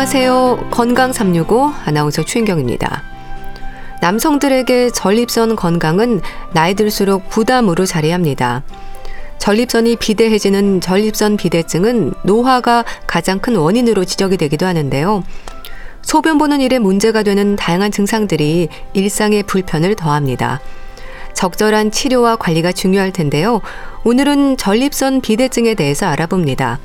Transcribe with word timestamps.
안녕하세요. 0.00 0.68
건강 0.70 1.12
365 1.12 1.74
아나운서 1.84 2.24
최인경입니다. 2.24 3.02
남성들에게 4.00 4.92
전립선 4.92 5.56
건강은 5.56 6.22
나이 6.54 6.72
들수록 6.72 7.28
부담으로 7.28 7.84
자리합니다. 7.84 8.62
전립선이 9.36 9.96
비대해지는 9.96 10.80
전립선 10.80 11.36
비대증은 11.36 12.14
노화가 12.22 12.86
가장 13.06 13.40
큰 13.40 13.56
원인으로 13.56 14.06
지적이 14.06 14.38
되기도 14.38 14.64
하는데요. 14.64 15.22
소변 16.00 16.38
보는 16.38 16.62
일에 16.62 16.78
문제가 16.78 17.22
되는 17.22 17.54
다양한 17.56 17.92
증상들이 17.92 18.70
일상의 18.94 19.42
불편을 19.42 19.96
더합니다. 19.96 20.60
적절한 21.34 21.90
치료와 21.90 22.36
관리가 22.36 22.72
중요할 22.72 23.12
텐데요. 23.12 23.60
오늘은 24.04 24.56
전립선 24.56 25.20
비대증에 25.20 25.74
대해서 25.74 26.06
알아봅니다. 26.06 26.78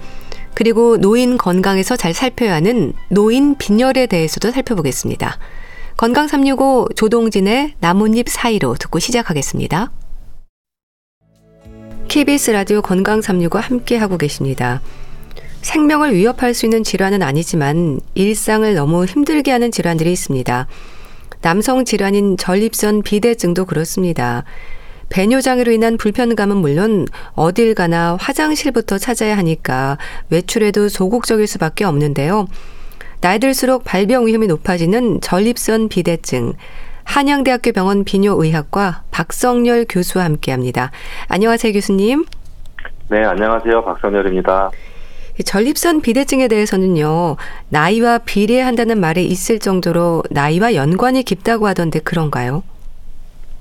그리고 0.55 0.97
노인 0.97 1.37
건강에서 1.37 1.97
잘 1.97 2.13
살펴야 2.13 2.53
하는 2.55 2.93
노인 3.09 3.55
빈혈에 3.57 4.07
대해서도 4.07 4.51
살펴보겠습니다. 4.51 5.37
건강 5.97 6.27
365 6.27 6.89
조동진의 6.95 7.75
나뭇잎 7.79 8.27
사이로 8.29 8.75
듣고 8.75 8.99
시작하겠습니다. 8.99 9.91
KBS 12.07 12.51
라디오 12.51 12.81
건강 12.81 13.21
365 13.21 13.59
함께 13.59 13.97
하고 13.97 14.17
계십니다. 14.17 14.81
생명을 15.61 16.13
위협할 16.13 16.53
수 16.53 16.65
있는 16.65 16.83
질환은 16.83 17.21
아니지만 17.21 17.99
일상을 18.13 18.73
너무 18.75 19.05
힘들게 19.05 19.51
하는 19.51 19.71
질환들이 19.71 20.11
있습니다. 20.11 20.67
남성 21.41 21.83
질환인 21.83 22.37
전립선 22.37 23.01
비대증도 23.01 23.65
그렇습니다. 23.65 24.45
배뇨장애로 25.15 25.71
인한 25.71 25.95
불편감은 25.95 26.57
물론 26.57 27.07
어딜 27.35 27.73
가나 27.73 28.17
화장실부터 28.19 28.97
찾아야 28.97 29.37
하니까 29.37 29.97
외출에도 30.29 30.89
소극적일 30.89 31.47
수밖에 31.47 31.85
없는데요. 31.85 32.47
나이 33.21 33.39
들수록 33.39 33.85
발병 33.85 34.27
위험이 34.27 34.47
높아지는 34.47 35.21
전립선 35.21 35.87
비대증. 35.87 36.51
한양대학교 37.05 37.71
병원 37.71 38.03
비뇨의학과 38.03 39.03
박성열 39.11 39.85
교수와 39.87 40.25
함께 40.25 40.51
합니다. 40.51 40.91
안녕하세요, 41.29 41.71
교수님. 41.71 42.25
네, 43.09 43.23
안녕하세요. 43.23 43.85
박성열입니다. 43.85 44.71
전립선 45.45 46.01
비대증에 46.01 46.49
대해서는요, 46.49 47.37
나이와 47.69 48.17
비례한다는 48.17 48.99
말이 48.99 49.25
있을 49.25 49.59
정도로 49.59 50.23
나이와 50.29 50.75
연관이 50.75 51.23
깊다고 51.23 51.67
하던데 51.67 51.99
그런가요? 51.99 52.63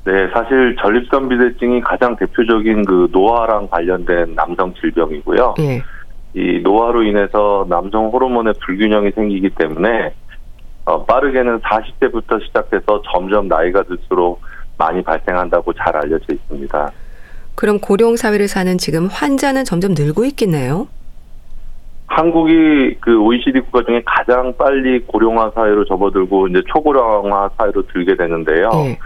네, 0.04 0.28
사실 0.34 0.76
전립선 0.80 1.28
비대증이 1.28 1.80
가장 1.80 2.14
대표적인 2.16 2.84
그 2.84 3.08
노화랑 3.10 3.68
관련된 3.68 4.34
남성 4.34 4.74
질병이고요. 4.74 5.54
예. 5.60 5.82
이 6.34 6.60
노화로 6.62 7.04
인해서 7.04 7.64
남성 7.68 8.10
호르몬의 8.10 8.54
불균형이 8.64 9.12
생기기 9.12 9.50
때문에 9.50 10.12
어, 10.84 11.04
빠르게는 11.04 11.60
40대부터 11.60 12.44
시작해서 12.44 13.00
점점 13.12 13.48
나이가 13.48 13.82
들수록 13.84 14.42
많이 14.76 15.02
발생한다고 15.02 15.72
잘 15.72 15.96
알려져 15.96 16.34
있습니다. 16.34 16.90
그럼 17.54 17.78
고령 17.78 18.16
사회를 18.16 18.48
사는 18.48 18.76
지금 18.76 19.06
환자는 19.06 19.64
점점 19.64 19.94
늘고 19.96 20.24
있겠네요. 20.26 20.88
한국이 22.06 22.96
그 23.00 23.18
OECD 23.18 23.60
국가 23.60 23.82
중에 23.84 24.02
가장 24.04 24.52
빨리 24.58 25.00
고령화 25.06 25.52
사회로 25.54 25.86
접어들고 25.86 26.48
이제 26.48 26.60
초고령화 26.72 27.50
사회로 27.56 27.86
들게 27.86 28.14
되는데요. 28.16 28.70
네. 28.70 28.98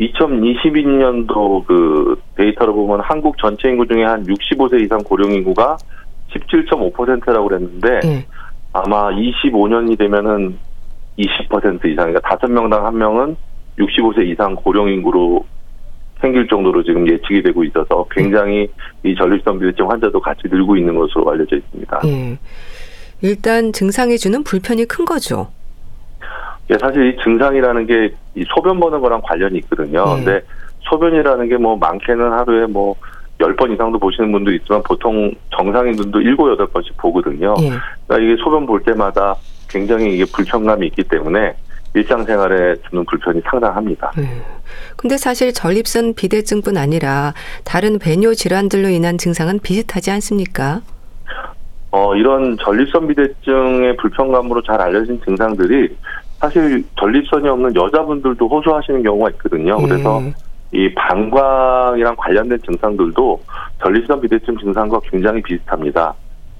2022년도 0.00 1.66
그 1.66 2.20
데이터로 2.36 2.74
보면 2.74 3.00
한국 3.00 3.36
전체 3.38 3.68
인구 3.68 3.86
중에 3.86 4.04
한 4.04 4.24
65세 4.24 4.82
이상 4.82 4.98
고령 5.04 5.32
인구가 5.32 5.76
17.5%라고 6.32 7.48
그랬는데 7.48 8.00
네. 8.00 8.26
아마 8.72 9.10
25년이 9.10 9.98
되면은 9.98 10.58
20% 11.18 11.84
이상, 11.86 12.12
그러니까 12.12 12.20
5명당 12.20 12.82
1명은 12.82 13.36
65세 13.78 14.26
이상 14.28 14.54
고령 14.54 14.88
인구로 14.88 15.44
생길 16.20 16.46
정도로 16.48 16.82
지금 16.82 17.08
예측이 17.08 17.42
되고 17.42 17.64
있어서 17.64 18.06
굉장히 18.10 18.68
이 19.02 19.14
전립선 19.14 19.58
비대증 19.58 19.90
환자도 19.90 20.20
같이 20.20 20.42
늘고 20.44 20.76
있는 20.76 20.94
것으로 20.94 21.30
알려져 21.30 21.56
있습니다. 21.56 22.00
예. 22.06 22.38
일단 23.22 23.72
증상이 23.72 24.18
주는 24.18 24.42
불편이 24.44 24.84
큰 24.86 25.04
거죠. 25.04 25.48
예, 26.70 26.78
사실 26.78 27.06
이 27.14 27.22
증상이라는 27.22 27.86
게 27.86 28.10
이 28.36 28.44
소변 28.54 28.78
보는 28.78 29.00
거랑 29.00 29.20
관련이 29.24 29.58
있거든요. 29.58 30.04
예. 30.18 30.24
근데 30.24 30.46
소변이라는 30.88 31.48
게 31.48 31.56
뭐 31.56 31.76
많게는 31.76 32.32
하루에 32.32 32.66
뭐 32.66 32.94
10번 33.40 33.72
이상도 33.74 33.98
보시는 33.98 34.30
분도 34.30 34.52
있지만 34.52 34.82
보통 34.84 35.32
정상인들도 35.56 36.20
7, 36.22 36.36
8번씩 36.36 36.96
보거든요. 36.98 37.54
예. 37.60 37.70
그러니까 38.06 38.18
이게 38.18 38.36
소변 38.42 38.66
볼 38.66 38.82
때마다 38.82 39.34
굉장히 39.68 40.14
이게 40.14 40.24
불편감이 40.32 40.86
있기 40.88 41.04
때문에 41.04 41.54
일상생활에 41.94 42.76
주는 42.88 43.04
불편이 43.04 43.40
상당합니다. 43.50 44.12
네. 44.16 44.24
근데 44.96 45.16
사실 45.16 45.52
전립선 45.52 46.14
비대증뿐 46.14 46.76
아니라 46.76 47.34
다른 47.64 47.98
배뇨 47.98 48.32
질환들로 48.34 48.88
인한 48.90 49.18
증상은 49.18 49.58
비슷하지 49.58 50.12
않습니까? 50.12 50.82
어, 51.90 52.14
이런 52.14 52.56
전립선 52.58 53.08
비대증의 53.08 53.96
불편감으로 53.96 54.62
잘 54.62 54.80
알려진 54.80 55.20
증상들이 55.24 55.96
사실 56.40 56.82
전립선이 56.98 57.46
없는 57.48 57.76
여자분들도 57.76 58.48
호소하시는 58.48 59.02
경우가 59.02 59.30
있거든요. 59.30 59.76
네. 59.78 59.86
그래서 59.86 60.20
이 60.72 60.92
방광이랑 60.94 62.16
관련된 62.16 62.58
증상들도 62.64 63.40
전립선 63.82 64.20
비대증 64.22 64.56
증상과 64.58 65.00
굉장히 65.10 65.42
비슷합니다. 65.42 66.14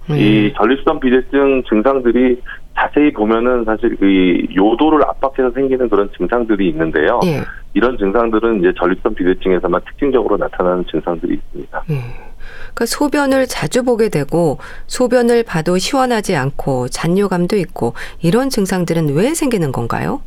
네. 0.09 0.19
이 0.19 0.53
전립선 0.55 1.01
비대증 1.01 1.63
증상들이 1.69 2.43
자세히 2.75 3.13
보면은 3.13 3.65
사실 3.65 3.97
그 3.97 4.43
요도를 4.55 5.03
압박해서 5.03 5.51
생기는 5.53 5.89
그런 5.89 6.11
증상들이 6.17 6.69
있는데요. 6.71 7.21
예. 7.25 7.43
이런 7.75 7.97
증상들은 7.99 8.61
이제 8.61 8.73
전립선 8.79 9.15
비대증에서만 9.15 9.81
특징적으로 9.87 10.37
나타나는 10.37 10.85
증상들이 10.91 11.35
있습니다. 11.35 11.83
예. 11.91 12.30
그러니까 12.75 12.87
소변을 12.87 13.47
자주 13.47 13.83
보게 13.85 14.09
되고 14.09 14.59
소변을 14.87 15.45
봐도 15.45 15.79
시원하지 15.79 16.37
않고 16.37 16.89
잔뇨감도 16.89 17.57
있고 17.57 17.95
이런 18.23 18.51
증상들은 18.51 19.15
왜 19.15 19.35
생기는 19.35 19.73
건가요? 19.73 20.23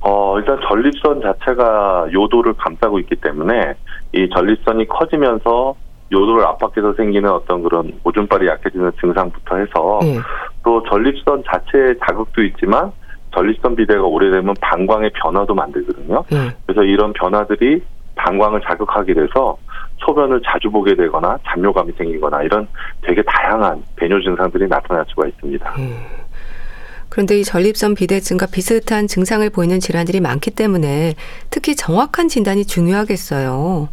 어, 0.00 0.38
일단 0.38 0.58
전립선 0.68 1.22
자체가 1.22 2.06
요도를 2.12 2.54
감싸고 2.54 2.98
있기 3.00 3.16
때문에 3.16 3.74
이 4.12 4.28
전립선이 4.34 4.88
커지면서 4.88 5.76
요도를 6.10 6.44
압박해서 6.44 6.94
생기는 6.94 7.30
어떤 7.30 7.62
그런 7.62 7.92
오줌발이 8.04 8.46
약해지는 8.46 8.92
증상부터 9.00 9.56
해서 9.56 10.00
네. 10.02 10.18
또 10.64 10.82
전립선 10.90 11.44
자체의 11.46 11.96
자극도 12.04 12.42
있지만 12.42 12.92
전립선 13.34 13.76
비대가 13.76 14.02
오래되면 14.02 14.54
방광의 14.60 15.12
변화도 15.22 15.54
만들거든요. 15.54 16.24
네. 16.30 16.50
그래서 16.66 16.82
이런 16.82 17.12
변화들이 17.14 17.82
방광을 18.16 18.60
자극하게 18.60 19.14
돼서 19.14 19.56
소변을 19.98 20.40
자주 20.44 20.70
보게 20.70 20.94
되거나 20.94 21.38
잠뇨감이 21.46 21.92
생기거나 21.96 22.42
이런 22.42 22.66
되게 23.02 23.22
다양한 23.22 23.82
배뇨 23.96 24.20
증상들이 24.20 24.68
나타날 24.68 25.04
수가 25.08 25.28
있습니다. 25.28 25.74
네. 25.76 25.94
그런데 27.08 27.38
이 27.38 27.44
전립선 27.44 27.94
비대증과 27.94 28.46
비슷한 28.46 29.06
증상을 29.06 29.48
보이는 29.50 29.78
질환들이 29.80 30.20
많기 30.20 30.50
때문에 30.50 31.12
특히 31.50 31.76
정확한 31.76 32.28
진단이 32.28 32.64
중요하겠어요. 32.64 33.88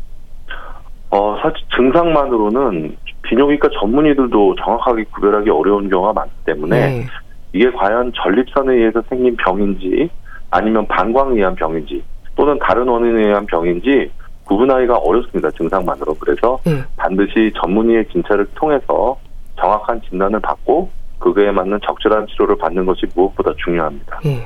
어, 1.11 1.37
사실 1.41 1.57
증상만으로는 1.75 2.95
비뇨기과 3.23 3.69
전문의들도 3.79 4.55
정확하게 4.55 5.03
구별하기 5.13 5.49
어려운 5.49 5.89
경우가 5.89 6.13
많기 6.13 6.33
때문에 6.45 6.79
네. 6.79 7.05
이게 7.51 7.69
과연 7.71 8.13
전립선에 8.15 8.73
의해서 8.73 9.01
생긴 9.09 9.35
병인지 9.35 10.09
아니면 10.51 10.87
방광에 10.87 11.35
의한 11.35 11.55
병인지 11.55 12.03
또는 12.35 12.57
다른 12.59 12.87
원인에 12.87 13.27
의한 13.27 13.45
병인지 13.45 14.11
구분하기가 14.49 14.97
어렵습니다. 14.97 15.51
증상만으로. 15.51 16.15
그래서 16.15 16.59
네. 16.65 16.83
반드시 16.97 17.53
전문의의 17.61 18.07
진찰을 18.11 18.47
통해서 18.55 19.17
정확한 19.59 20.01
진단을 20.09 20.39
받고 20.39 20.89
그거에 21.19 21.51
맞는 21.51 21.79
적절한 21.85 22.27
치료를 22.27 22.57
받는 22.57 22.85
것이 22.85 23.05
무엇보다 23.13 23.53
중요합니다. 23.63 24.19
네. 24.23 24.43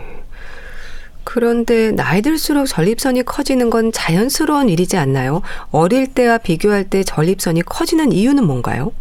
그런데 1.24 1.92
나이 1.92 2.22
들수록 2.22 2.66
전립선이 2.66 3.24
커지는 3.24 3.70
건 3.70 3.92
자연스러운 3.94 4.68
일이지 4.68 4.98
않나요? 4.98 5.42
어릴 5.72 6.14
때와 6.14 6.38
비교할 6.38 6.90
때 6.90 7.04
전립선이 7.04 7.62
커지는 7.62 8.12
이유는 8.12 8.46
뭔가요? 8.46 8.92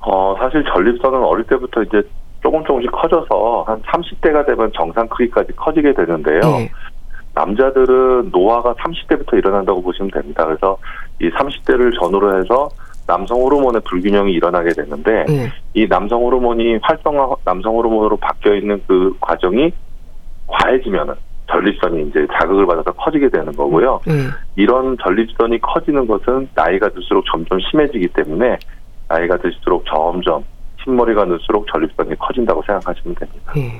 어, 0.00 0.34
사실 0.40 0.64
전립선은 0.64 1.22
어릴 1.22 1.46
때부터 1.46 1.82
이제 1.84 2.02
조금 2.42 2.64
조금씩 2.64 2.90
커져서 2.90 3.64
한 3.68 3.80
30대가 3.82 4.44
되면 4.44 4.72
정상 4.74 5.06
크기까지 5.08 5.52
커지게 5.52 5.94
되는데요. 5.94 6.40
네. 6.40 6.72
남자들은 7.34 8.30
노화가 8.30 8.74
30대부터 8.74 9.38
일어난다고 9.38 9.82
보시면 9.82 10.10
됩니다. 10.10 10.44
그래서 10.44 10.76
이 11.20 11.30
30대를 11.30 11.98
전후로 11.98 12.38
해서 12.38 12.68
남성 13.06 13.40
호르몬의 13.40 13.82
불균형이 13.84 14.32
일어나게 14.32 14.70
되는데 14.70 15.24
네. 15.26 15.52
이 15.74 15.88
남성 15.88 16.22
호르몬이 16.22 16.78
활성화 16.82 17.36
남성 17.44 17.74
호르몬으로 17.74 18.16
바뀌어 18.16 18.54
있는 18.54 18.82
그 18.86 19.16
과정이 19.20 19.72
과해지면은 20.46 21.14
전립선이 21.50 22.08
이제 22.08 22.26
자극을 22.38 22.66
받아서 22.66 22.92
커지게 22.92 23.28
되는 23.28 23.52
거고요. 23.52 24.00
음. 24.08 24.30
이런 24.56 24.96
전립선이 25.02 25.60
커지는 25.60 26.06
것은 26.06 26.48
나이가 26.54 26.88
들수록 26.90 27.24
점점 27.30 27.58
심해지기 27.60 28.08
때문에 28.08 28.58
나이가 29.08 29.36
들수록 29.36 29.84
점점 29.86 30.44
흰머리가 30.78 31.24
늘수록 31.24 31.66
전립선이 31.72 32.16
커진다고 32.18 32.62
생각하시면 32.66 33.14
됩니다. 33.16 33.52
예. 33.56 33.72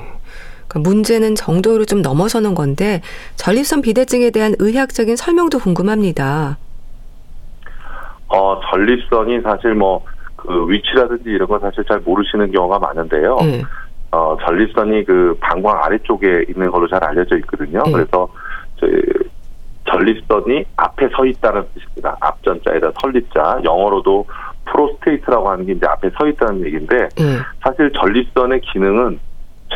그러니까 0.72 0.88
문제는 0.88 1.34
정도로 1.34 1.84
좀 1.84 2.00
넘어서는 2.00 2.54
건데 2.54 3.02
전립선 3.36 3.82
비대증에 3.82 4.30
대한 4.30 4.54
의학적인 4.58 5.16
설명도 5.16 5.58
궁금합니다. 5.58 6.58
어, 8.28 8.60
전립선이 8.70 9.42
사실 9.42 9.74
뭐 9.74 10.04
그 10.42 10.68
위치라든지 10.68 11.30
이런 11.30 11.48
거 11.48 11.58
사실 11.60 11.84
잘 11.84 12.00
모르시는 12.00 12.50
경우가 12.50 12.78
많은데요. 12.80 13.38
예. 13.42 13.62
어, 14.10 14.36
전립선이 14.44 15.04
그 15.04 15.36
방광 15.40 15.82
아래쪽에 15.84 16.46
있는 16.48 16.70
걸로 16.70 16.88
잘 16.88 17.02
알려져 17.04 17.36
있거든요. 17.38 17.82
네. 17.84 17.92
그래서 17.92 18.28
저 18.78 18.86
전립선이 19.88 20.64
앞에 20.76 21.08
서 21.10 21.24
있다는 21.24 21.64
뜻입니다. 21.74 22.16
앞전자에다 22.20 22.92
설립자, 23.00 23.60
영어로도 23.64 24.26
프로스테이트라고 24.64 25.50
하는 25.50 25.66
게 25.66 25.72
이제 25.72 25.86
앞에 25.86 26.10
서 26.18 26.26
있다는 26.26 26.66
얘기인데 26.66 27.08
예. 27.20 27.38
사실 27.62 27.90
전립선의 27.92 28.60
기능은 28.60 29.20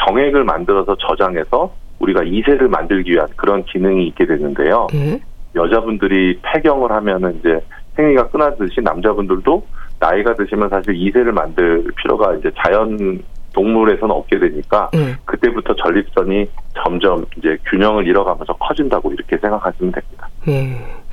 정액을 0.04 0.44
만들어서 0.44 0.96
저장해서 0.96 1.72
우리가 1.98 2.22
이세를 2.24 2.68
만들기 2.68 3.12
위한 3.12 3.26
그런 3.36 3.64
기능이 3.64 4.06
있게 4.08 4.26
되는데요. 4.26 4.86
예. 4.94 5.20
여자분들이 5.54 6.38
폐경을 6.42 6.92
하면은 6.92 7.38
이제 7.38 7.60
생리가 7.96 8.28
끊어지듯이 8.28 8.80
남자분들도 8.82 9.66
나이가 9.98 10.34
드시면 10.34 10.68
사실 10.68 10.94
이세를 10.94 11.32
만들 11.32 11.90
필요가 11.96 12.34
이제 12.34 12.50
자연 12.64 13.22
동물에서는 13.54 14.14
없게 14.14 14.38
되니까 14.38 14.90
예. 14.94 15.16
그때부터 15.24 15.74
전립선이 15.74 16.46
점점 16.74 17.24
이제 17.38 17.56
균형을 17.70 18.06
잃어가면서 18.06 18.52
커진다고 18.54 19.12
이렇게 19.12 19.38
생각하시면 19.38 19.92
됩니다. 19.92 20.28
예. 20.48 21.05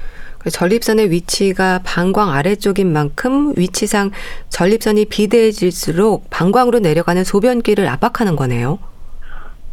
그 0.43 0.49
전립선의 0.49 1.09
위치가 1.11 1.79
방광 1.85 2.29
아래쪽인 2.29 2.91
만큼 2.91 3.53
위치상 3.57 4.11
전립선이 4.49 5.05
비대해질수록 5.05 6.29
방광으로 6.29 6.79
내려가는 6.79 7.23
소변기를 7.23 7.87
압박하는 7.87 8.35
거네요. 8.35 8.79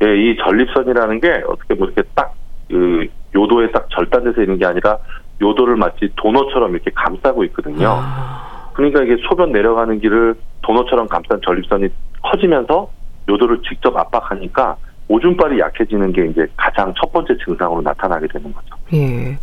예, 0.03 0.07
이 0.17 0.37
전립선이라는 0.37 1.21
게 1.21 1.43
어떻게 1.47 1.75
보면 1.75 1.93
이렇게 1.95 2.09
딱 2.15 2.41
그 2.71 3.09
요도에 3.35 3.73
딱 3.73 3.89
절단돼서 3.91 4.43
있는 4.43 4.59
게 4.59 4.65
아니라 4.65 4.97
요도를 5.43 5.77
마치 5.77 6.09
도너처럼 6.17 6.73
이렇게 6.73 6.91
감싸고 6.95 7.45
있거든요. 7.45 7.89
아, 7.89 8.71
그러니까 8.75 9.03
이게 9.03 9.17
소변 9.29 9.53
내려가는 9.53 10.01
길을 10.01 10.35
도너처럼 10.63 11.09
감싼 11.09 11.41
전립선이 11.45 11.89
커지면서 12.23 12.91
요도를 13.29 13.63
직접 13.69 13.97
압박하니까 13.97 14.77
오줌발이 15.09 15.59
약해지는 15.59 16.13
게 16.13 16.27
이제 16.27 16.47
가장 16.57 16.95
첫 17.01 17.13
번째 17.13 17.37
증상으로 17.45 17.83
나타나게 17.83 18.29
되는 18.29 18.53
거죠. 18.53 18.77
예. 18.95 19.37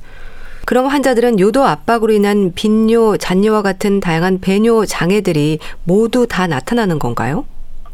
그럼 0.68 0.88
환자들은 0.88 1.40
요도 1.40 1.64
압박으로 1.64 2.12
인한 2.12 2.52
빈뇨, 2.54 3.16
잔뇨와 3.16 3.62
같은 3.62 4.02
다양한 4.02 4.42
배뇨 4.42 4.84
장애들이 4.84 5.60
모두 5.86 6.28
다 6.28 6.46
나타나는 6.46 7.00
건가요? 7.00 7.46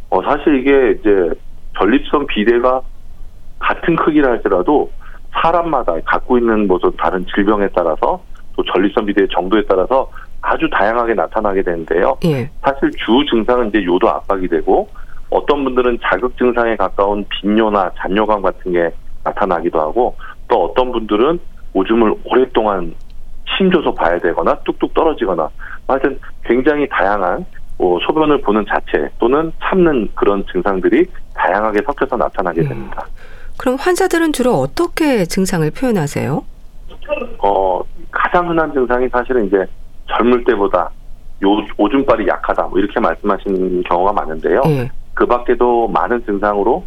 어, 0.10 0.20
사실 0.24 0.60
이게 0.60 0.98
이제 1.00 1.40
전립선 1.78 2.26
비대가 2.26 2.82
같은 3.60 3.96
크기라 3.96 4.32
할지라도 4.32 4.92
사람마다 5.34 5.94
갖고 6.04 6.40
있는 6.40 6.66
뭐좀 6.66 6.94
다른 6.98 7.24
질병에 7.36 7.68
따라서 7.76 8.24
또 8.56 8.64
전립선 8.64 9.06
비대의 9.06 9.28
정도에 9.32 9.62
따라서 9.70 10.10
아주 10.42 10.68
다양하게 10.72 11.14
나타나게 11.14 11.62
되는데요. 11.62 12.18
예. 12.26 12.50
사실 12.64 12.90
주 12.98 13.24
증상은 13.30 13.70
이제 13.70 13.86
요도 13.86 14.10
압박이 14.10 14.48
되고 14.48 14.90
어떤 15.30 15.64
분들은 15.64 16.00
자극 16.02 16.36
증상에 16.40 16.76
가까운 16.76 17.24
빈뇨나 17.30 17.92
잔뇨감 18.00 18.42
같은 18.42 18.72
게 18.72 18.90
나타나기도 19.24 19.80
하고 19.80 20.16
또 20.48 20.66
어떤 20.66 20.92
분들은 20.92 21.40
오줌을 21.74 22.16
오랫동안 22.26 22.94
힘줘서 23.58 23.94
봐야 23.94 24.18
되거나 24.20 24.56
뚝뚝 24.64 24.94
떨어지거나 24.94 25.50
하여튼 25.88 26.20
굉장히 26.46 26.88
다양한 26.90 27.46
뭐 27.78 28.00
소변을 28.06 28.42
보는 28.42 28.66
자체 28.68 29.10
또는 29.20 29.52
참는 29.62 30.10
그런 30.16 30.46
증상들이 30.52 31.06
다양하게 31.36 31.82
섞여서 31.86 32.16
나타나게 32.18 32.62
음. 32.62 32.70
됩니다. 32.70 33.06
그럼 33.58 33.76
환자들은 33.80 34.34
주로 34.34 34.54
어떻게 34.54 35.26
증상을 35.26 35.70
표현하세요? 35.72 36.44
어, 37.40 37.82
가장 38.12 38.50
흔한 38.50 38.74
증상이 38.74 39.10
사실은 39.10 39.48
이제 39.48 39.66
젊을 40.08 40.44
때보다 40.46 40.90
요, 41.44 41.50
오줌발이 41.78 42.28
약하다 42.28 42.64
뭐 42.68 42.80
이렇게 42.80 43.00
말씀하시는 43.00 43.84
경우가 43.84 44.14
많은데요. 44.14 44.62
예. 44.68 44.92
그 45.14 45.26
밖에도 45.26 45.88
많은 45.88 46.26
증상으로 46.26 46.86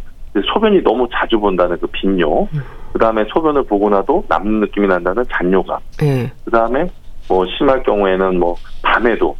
소변이 0.53 0.81
너무 0.83 1.07
자주 1.11 1.39
본다는 1.39 1.77
그 1.79 1.87
빈뇨, 1.87 2.43
음. 2.53 2.61
그 2.93 2.99
다음에 2.99 3.25
소변을 3.33 3.63
보고 3.63 3.89
나도 3.89 4.23
남는 4.27 4.61
느낌이 4.61 4.87
난다는 4.87 5.23
잔뇨감, 5.31 5.79
예. 6.03 6.31
그 6.45 6.51
다음에 6.51 6.89
뭐 7.27 7.45
심할 7.57 7.83
경우에는 7.83 8.39
뭐 8.39 8.55
밤에도 8.81 9.35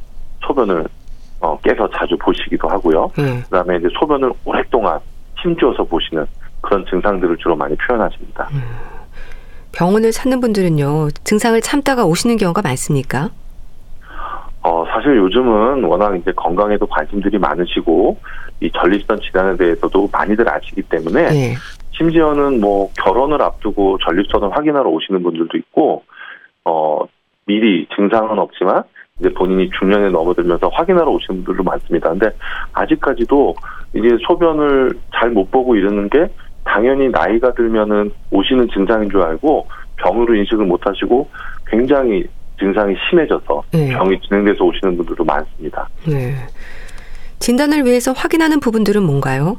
소변을 0.46 0.86
어, 1.40 1.60
깨서 1.62 1.90
자주 1.92 2.18
보시기도 2.18 2.68
하고요. 2.68 3.12
예. 3.20 3.42
그 3.42 3.50
다음에 3.50 3.78
이제 3.78 3.88
소변을 4.00 4.32
오랫동안 4.46 5.00
힘주어서 5.38 5.84
보시는 5.84 6.26
그런 6.62 6.86
증상들을 6.90 7.38
주로 7.38 7.56
많이 7.56 7.76
표현하십니다. 7.76 8.50
병원을 9.72 10.12
찾는 10.12 10.40
분들은요, 10.42 11.10
증상을 11.24 11.60
참다가 11.62 12.06
오시는 12.06 12.38
경우가 12.38 12.64
많습니까? 12.64 13.30
어, 14.64 14.84
사실 14.92 15.16
요즘은 15.16 15.84
워낙 15.84 16.16
이제 16.16 16.32
건강에도 16.36 16.88
관심들이 16.88 17.38
많으시고, 17.38 18.18
이 18.60 18.72
전립선 18.72 19.22
질환에 19.22 19.56
대해서도 19.56 20.10
많이들 20.12 20.50
아시기 20.50 20.82
때문에, 20.82 21.22
예. 21.32 21.56
심지어는 21.98 22.62
뭐 22.62 22.90
결혼을 23.04 23.42
앞두고 23.42 23.98
전립선을 24.06 24.56
확인하러 24.56 24.90
오시는 24.90 25.24
분들도 25.24 25.58
있고, 25.58 26.04
어, 26.66 27.06
미리 27.46 27.88
증상은 27.96 28.38
없지만, 28.40 28.84
이제 29.20 29.30
본인이 29.34 29.70
중년에 29.80 30.10
넘어들면서 30.10 30.70
확인하러 30.70 31.10
오시는 31.10 31.44
분들도 31.44 31.64
많습니다. 31.64 32.10
근데 32.10 32.30
아직까지도 32.74 33.56
이게 33.94 34.10
소변을 34.28 34.92
잘 35.14 35.32
못 35.32 35.50
보고 35.50 35.76
이러는 35.76 36.10
게 36.10 36.28
당연히 36.64 37.10
나이가 37.10 37.54
들면은 37.54 38.12
오시는 38.30 38.68
증상인 38.74 39.10
줄 39.10 39.22
알고 39.22 39.68
병으로 39.96 40.36
인식을 40.36 40.66
못 40.66 40.86
하시고 40.86 41.28
굉장히 41.66 42.26
증상이 42.60 42.96
심해져서 43.10 43.64
예. 43.74 43.90
병이 43.90 44.20
진행돼서 44.22 44.64
오시는 44.64 44.98
분들도 44.98 45.24
많습니다. 45.24 45.88
네. 46.08 46.36
진단을 47.40 47.86
위해서 47.86 48.12
확인하는 48.12 48.60
부분들은 48.60 49.04
뭔가요? 49.04 49.58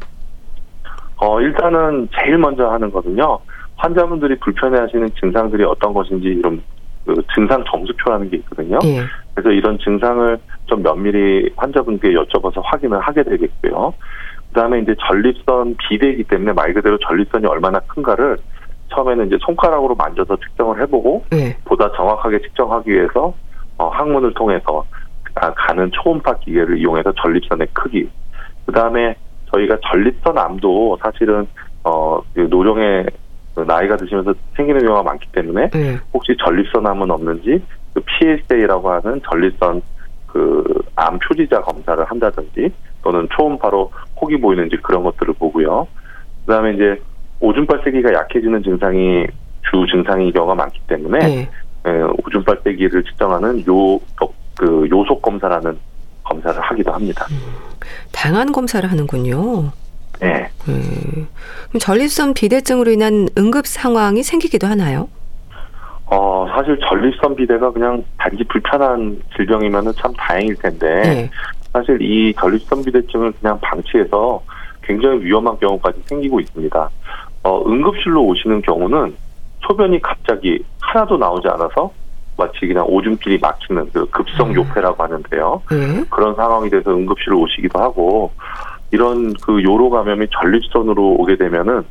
어, 1.21 1.41
일단은 1.41 2.09
제일 2.19 2.39
먼저 2.39 2.69
하는 2.69 2.91
거는요. 2.91 3.39
환자분들이 3.77 4.39
불편해하시는 4.41 5.09
증상들이 5.21 5.65
어떤 5.65 5.93
것인지 5.93 6.29
이런 6.29 6.63
그 7.07 7.15
증상 7.35 7.65
점수표라는 7.71 8.31
게 8.31 8.37
있거든요. 8.39 8.79
예. 8.85 9.01
그래서 9.35 9.51
이런 9.51 9.79
증상을 9.79 10.39
좀 10.67 10.83
면밀히 10.83 11.51
환자분께 11.57 12.09
여쭤봐서 12.11 12.61
확인을 12.65 12.99
하게 13.01 13.23
되겠고요. 13.23 13.95
그다음에 14.49 14.81
이제 14.81 14.95
전립선 15.09 15.77
비대이기 15.89 16.25
때문에 16.25 16.53
말 16.53 16.73
그대로 16.75 16.99
전립선이 16.99 17.47
얼마나 17.47 17.79
큰가를 17.81 18.39
처음에는 18.95 19.27
이제 19.27 19.37
손가락으로 19.43 19.95
만져서 19.95 20.37
측정을 20.37 20.81
해보고 20.83 21.25
예. 21.35 21.57
보다 21.65 21.91
정확하게 21.93 22.41
측정하기 22.41 22.91
위해서 22.91 23.35
어, 23.77 23.89
항문을 23.89 24.35
통해서 24.35 24.85
가- 25.35 25.55
가는 25.55 25.91
초음파 25.93 26.39
기계를 26.39 26.79
이용해서 26.79 27.13
전립선의 27.23 27.69
크기, 27.73 28.09
그 28.67 28.73
다음에 28.73 29.15
저희가 29.53 29.79
전립선암도 29.91 30.99
사실은 31.03 31.47
어, 31.85 32.21
그 32.35 32.41
노령의 32.51 33.07
그 33.55 33.61
나이가 33.61 33.97
드시면서 33.97 34.35
생기는 34.57 34.81
경우가 34.83 35.03
많기 35.03 35.27
때문에 35.33 35.71
예. 35.75 35.99
혹시 36.13 36.37
전립선암은 36.45 37.11
없는지 37.11 37.63
그 37.95 38.03
PSA라고 38.07 38.91
하는 38.91 39.21
전립선 39.29 39.83
그 40.27 40.65
암 40.99 41.19
표지자 41.21 41.61
검사를 41.61 42.05
한다든지 42.05 42.73
또는 43.03 43.29
초음파로 43.31 43.93
혹이 44.21 44.41
보이는지 44.41 44.77
그런 44.79 45.05
것들을 45.05 45.35
보고요. 45.35 45.87
그다음에 46.45 46.73
이제 46.75 47.01
오줌발 47.41 47.83
세기가 47.85 48.13
약해지는 48.13 48.65
증상이 48.65 49.27
주 49.71 49.87
증상인 49.91 50.33
경우가 50.33 50.57
많기 50.57 50.81
때문에 50.89 51.19
예. 51.23 51.91
에, 51.91 52.03
오줌발 52.27 52.59
세기를 52.65 53.05
측정하는 53.05 53.65
요, 53.69 54.01
그 54.59 54.89
요속 54.91 55.23
검사라는 55.23 55.79
검사를 56.29 56.61
하기도 56.61 56.93
합니다. 56.93 57.27
다양한 58.13 58.53
검사를 58.53 58.89
하는군요. 58.89 59.73
네. 60.21 60.51
음. 60.69 61.29
그럼 61.69 61.81
전립선 61.81 62.35
비대증으로 62.35 62.91
인한 62.91 63.29
응급 63.39 63.67
상황이 63.67 64.23
생기기도 64.23 64.67
하나요? 64.67 65.09
어, 66.07 66.47
사실 66.55 66.79
전립선 66.89 67.37
비대가 67.37 67.71
그냥 67.71 68.05
단지 68.19 68.45
불편한 68.45 69.21
질병이면은 69.37 69.93
참 69.97 70.13
다행일 70.15 70.57
텐데, 70.57 70.87
예. 71.05 71.31
사실 71.73 72.01
이 72.01 72.35
전립선 72.35 72.83
비대증을 72.85 73.33
그냥 73.41 73.59
방치해서 73.61 74.43
굉장히 74.83 75.23
위험한 75.25 75.59
경우까지 75.59 76.03
생기고 76.07 76.41
있습니다. 76.41 76.91
어, 77.45 77.63
응급실로 77.67 78.25
오시는 78.25 78.63
경우는 78.63 79.15
소변이 79.67 80.01
갑자기 80.01 80.65
하나도 80.81 81.19
나오지 81.19 81.47
않아서 81.49 81.93
마치 82.39 82.67
그냥 82.67 82.87
오줌길이 82.89 83.39
막히는 83.39 83.91
그 83.93 84.07
급성 84.11 84.51
음. 84.51 84.55
요폐라고 84.55 85.03
하는데요. 85.03 85.63
예. 85.73 86.05
그런 86.09 86.35
상황이 86.37 86.71
돼서 86.71 86.93
응급실로 86.93 87.41
오시기도 87.41 87.79
하고 87.79 88.33
이런 88.93 89.35
그 89.43 89.63
요로 89.63 89.91
감염이 89.91 90.29
전립선으로 90.31 91.17
오게 91.19 91.37
되면은 91.37 91.83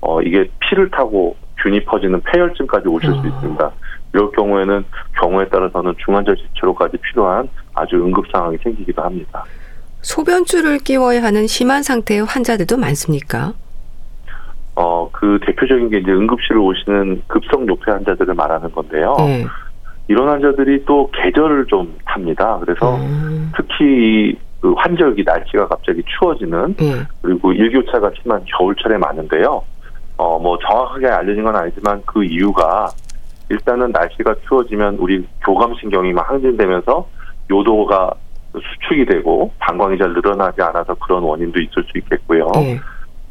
어 0.00 0.22
이게 0.22 0.48
피를 0.60 0.90
타고 0.90 1.36
균이 1.62 1.84
퍼지는 1.84 2.22
폐혈증까지 2.22 2.88
오실 2.88 3.10
수 3.10 3.18
어. 3.18 3.26
있습니다. 3.26 3.70
이럴 4.14 4.30
경우에는 4.30 4.84
경우에 5.20 5.48
따라서는 5.48 5.94
중환자실 6.04 6.46
치료까지 6.54 6.96
필요한 6.98 7.48
아주 7.74 7.96
응급 7.96 8.24
상황이 8.32 8.56
생기기도 8.62 9.02
합니다. 9.02 9.44
소변줄을 10.02 10.78
끼워야 10.78 11.22
하는 11.22 11.46
심한 11.48 11.82
상태의 11.82 12.24
환자들도 12.24 12.76
많습니까? 12.76 13.52
어, 14.76 15.10
그 15.10 15.40
대표적인 15.44 15.90
게 15.90 15.98
이제 15.98 16.12
응급실을 16.12 16.58
오시는 16.60 17.22
급성 17.26 17.66
요폐 17.66 17.90
환자들을 17.90 18.34
말하는 18.34 18.70
건데요. 18.70 19.16
네. 19.18 19.46
이런 20.08 20.28
환자들이 20.28 20.84
또 20.84 21.10
계절을 21.12 21.66
좀 21.66 21.96
탑니다. 22.04 22.58
그래서 22.60 22.96
음, 22.96 23.52
특히 23.56 24.38
그 24.60 24.72
환절기 24.76 25.24
날씨가 25.24 25.68
갑자기 25.68 26.02
추워지는 26.06 26.76
예. 26.80 27.06
그리고 27.22 27.52
일교차가 27.52 28.10
심한 28.20 28.44
겨울철에 28.56 28.98
많은데요. 28.98 29.62
어, 30.16 30.38
뭐 30.38 30.58
정확하게 30.58 31.08
알려진 31.08 31.44
건 31.44 31.56
아니지만 31.56 32.02
그 32.06 32.24
이유가 32.24 32.88
일단은 33.48 33.92
날씨가 33.92 34.36
추워지면 34.48 34.96
우리 34.96 35.26
교감신경이 35.44 36.12
막 36.12 36.30
항진되면서 36.30 37.08
요도가 37.50 38.12
수축이 38.54 39.04
되고 39.06 39.52
방광이 39.58 39.98
잘 39.98 40.12
늘어나지 40.12 40.62
않아서 40.62 40.94
그런 40.94 41.22
원인도 41.22 41.60
있을 41.60 41.84
수 41.84 41.98
있겠고요. 41.98 42.50
예. 42.56 42.80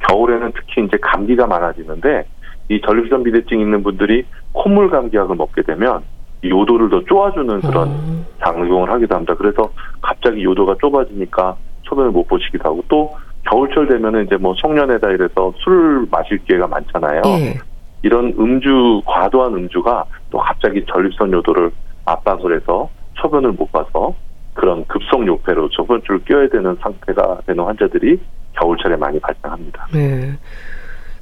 겨울에는 0.08 0.52
특히 0.56 0.86
이제 0.86 0.98
감기가 1.02 1.48
많아지는데 1.48 2.26
이 2.70 2.82
전립선 2.82 3.24
비대증 3.24 3.60
있는 3.60 3.84
분들이 3.84 4.26
콧물 4.54 4.90
감기약을 4.90 5.36
먹게 5.36 5.64
되면 5.64 6.04
이 6.04 6.15
요도를 6.50 6.90
더 6.90 7.04
쪼아주는 7.04 7.62
그런 7.62 7.90
어, 7.90 8.26
작용을 8.44 8.90
하기도 8.90 9.16
합니다. 9.16 9.36
그래서 9.36 9.70
갑자기 10.02 10.44
요도가 10.44 10.76
좁아지니까 10.80 11.56
소변을 11.84 12.12
못 12.12 12.28
보시기도 12.28 12.64
하고 12.70 12.84
또 12.88 13.12
겨울철 13.50 13.88
되면은 13.88 14.26
이제 14.26 14.38
뭐 14.38 14.54
송년회다 14.56 15.10
이래서 15.12 15.54
술 15.58 16.08
마실 16.10 16.38
기회가 16.46 16.68
많잖아요. 16.68 17.22
예. 17.26 17.60
이런 18.02 18.34
음주 18.38 19.02
과도한 19.06 19.54
음주가 19.54 20.06
또 20.30 20.38
갑자기 20.40 20.84
전립선 20.92 21.32
요도를 21.32 21.72
압박을 22.06 22.56
해서 22.56 22.90
소변을 23.22 23.54
못 23.54 23.72
봐서 23.72 24.14
그런 24.54 24.86
급성 24.86 25.26
요폐로 25.28 25.70
소변줄을 25.72 26.24
껴야 26.26 26.48
되는 26.50 26.76
상태가 26.82 27.40
되는 27.46 27.64
환자들이 27.64 28.20
겨울철에 28.54 28.96
많이 28.96 29.20
발생합니다. 29.20 29.88
네. 29.94 30.32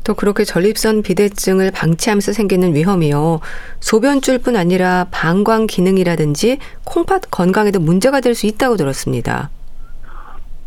또 0.03 0.13
그렇게 0.13 0.43
전립선 0.43 1.01
비대증을 1.01 1.71
방치하면서 1.71 2.33
생기는 2.33 2.75
위험이요. 2.75 3.39
소변줄뿐 3.79 4.55
아니라 4.55 5.07
방광 5.11 5.67
기능이라든지 5.67 6.59
콩팥 6.85 7.31
건강에도 7.31 7.79
문제가 7.79 8.19
될 8.19 8.33
수 8.33 8.47
있다고 8.47 8.77
들었습니다. 8.77 9.51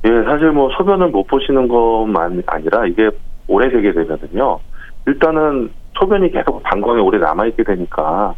예, 0.04 0.08
사실 0.24 0.52
뭐 0.52 0.70
소변을 0.78 1.08
못 1.08 1.26
보시는 1.26 1.66
것만 1.66 2.44
아니라 2.46 2.86
이게 2.86 3.10
오래 3.48 3.68
되게 3.68 3.92
되면은요. 3.92 4.60
일단은 5.08 5.70
소변이 5.98 6.30
계속 6.30 6.62
방광에 6.62 7.00
오래 7.00 7.18
남아있게 7.18 7.64
되니까 7.64 8.34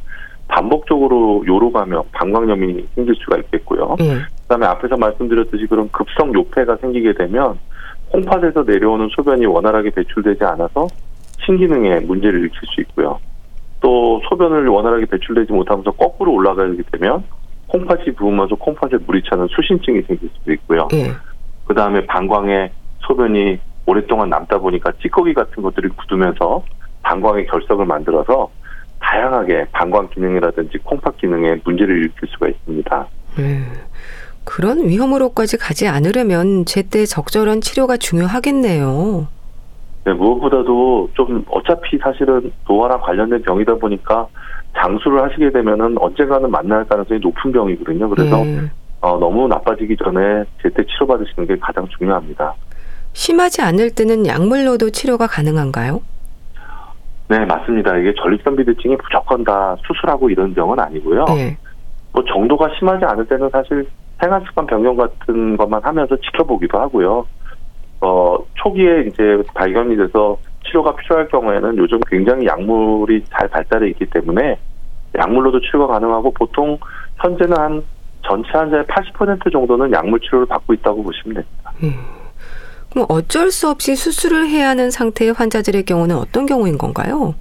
반복적으로 0.49 1.45
요로 1.47 1.73
가며 1.73 2.05
방광염이 2.13 2.87
생길 2.95 3.15
수가 3.17 3.37
있겠고요. 3.39 3.97
예. 4.01 4.17
그다음에 4.43 4.65
앞에서 4.67 4.97
말씀드렸듯이 4.97 5.67
그런 5.67 5.91
급성 5.91 6.33
요폐가 6.33 6.77
생기게 6.77 7.13
되면 7.13 7.59
콩팥에서 8.11 8.65
내려오는 8.65 9.09
소변이 9.15 9.47
원활하게 9.47 9.91
배출되지 9.91 10.45
않아서 10.45 10.87
신기능에 11.45 12.01
문제를 12.01 12.41
일으킬 12.41 12.61
수 12.75 12.81
있고요. 12.83 13.19
또 13.81 14.21
소변을 14.29 14.67
원활하게 14.69 15.07
배출되지 15.07 15.53
못하면서 15.53 15.93
거꾸로 15.93 16.33
올라가게 16.33 16.83
되면 16.93 17.25
콩팥이 17.69 18.13
부으면서 18.17 18.55
콩팥에 18.57 18.99
물이 19.07 19.23
차는 19.29 19.47
수신증이 19.49 20.03
생길 20.03 20.31
수도 20.39 20.53
있고요. 20.53 20.89
예. 20.95 21.13
그 21.67 21.75
다음에 21.75 22.05
방광에 22.07 22.73
소변이 23.01 23.59
오랫동안 23.87 24.31
남다 24.31 24.59
보니까 24.59 24.93
찌꺼기 25.01 25.35
같은 25.35 25.63
것들이 25.63 25.89
굳으면서 25.89 26.65
방광의 27.03 27.47
결석을 27.47 27.87
만들어서 27.87 28.51
다양하게 29.01 29.67
방광 29.73 30.09
기능이라든지 30.11 30.79
콩팥 30.79 31.19
기능에 31.19 31.61
문제를 31.65 31.99
일으킬 31.99 32.29
수가 32.29 32.49
있습니다. 32.49 33.07
예. 33.39 33.63
그런 34.49 34.89
위험으로까지 34.89 35.59
가지 35.59 35.87
않으려면 35.87 36.65
제때 36.65 37.05
적절한 37.05 37.61
치료가 37.61 37.99
중요하겠네요. 37.99 39.29
네, 40.05 40.13
무엇보다도 40.15 41.11
좀 41.13 41.45
어차피 41.51 41.99
사실은 41.99 42.51
노화랑 42.67 43.03
관련된 43.03 43.43
병이다 43.43 43.75
보니까 43.75 44.27
장수를 44.75 45.23
하시게 45.23 45.51
되면은 45.53 45.97
언젠가는 45.99 46.51
만날 46.51 46.83
가능성이 46.87 47.21
높은 47.21 47.53
병이거든요. 47.53 48.09
그래서 48.09 48.43
예. 48.47 48.71
어, 49.03 49.19
너무 49.19 49.49
나빠지기 49.49 49.99
전에 50.03 50.45
제때 50.63 50.83
치료받으시는 50.87 51.47
게 51.47 51.57
가장 51.61 51.87
중요합니다. 51.99 52.55
심하지 53.13 53.61
않을 53.61 53.91
때는 53.91 54.27
약물로도 54.27 54.91
치료가 54.91 55.27
가능한가요? 55.27 56.01
네, 57.29 57.45
맞습니다. 57.45 57.99
이게 57.99 58.15
전립선 58.15 58.57
비대증이 58.57 58.97
무조건 58.97 59.45
다 59.45 59.77
수술하고 59.87 60.31
이런 60.31 60.55
병은 60.55 60.81
아니고요. 60.81 61.27
예. 61.37 61.59
뭐 62.13 62.25
정도가 62.25 62.71
심하지 62.79 63.05
않을 63.05 63.27
때는 63.27 63.51
사실 63.51 63.87
생활 64.21 64.43
습관 64.47 64.67
변경 64.67 64.97
같은 64.97 65.57
것만 65.57 65.83
하면서 65.83 66.17
지켜보기도 66.17 66.79
하고요. 66.79 67.27
어, 68.01 68.39
초기에 68.55 69.03
이제 69.09 69.43
발견이 69.55 69.97
돼서 69.97 70.39
치료가 70.67 70.95
필요할 70.97 71.29
경우에는 71.29 71.77
요즘 71.79 72.01
굉장히 72.09 72.47
약물이 72.47 73.25
잘 73.31 73.49
발달해 73.49 73.89
있기 73.89 74.07
때문에 74.07 74.59
약물로도 75.17 75.61
치료가 75.61 75.95
가능하고 75.95 76.33
보통 76.33 76.79
현재는 77.17 77.57
한 77.57 77.83
전체 78.27 78.51
환자의 78.53 78.85
80% 78.85 79.53
정도는 79.53 79.93
약물 79.93 80.21
치료를 80.21 80.47
받고 80.47 80.75
있다고 80.75 81.03
보시면 81.03 81.35
됩니다. 81.35 81.73
그럼 82.91 83.07
어쩔 83.09 83.51
수 83.51 83.69
없이 83.69 83.95
수술을 83.97 84.49
해야 84.49 84.71
하는 84.71 84.91
상태의 84.91 85.33
환자들의 85.33 85.85
경우는 85.85 86.17
어떤 86.17 86.47
경우인 86.47 86.79
건가요? 86.79 87.35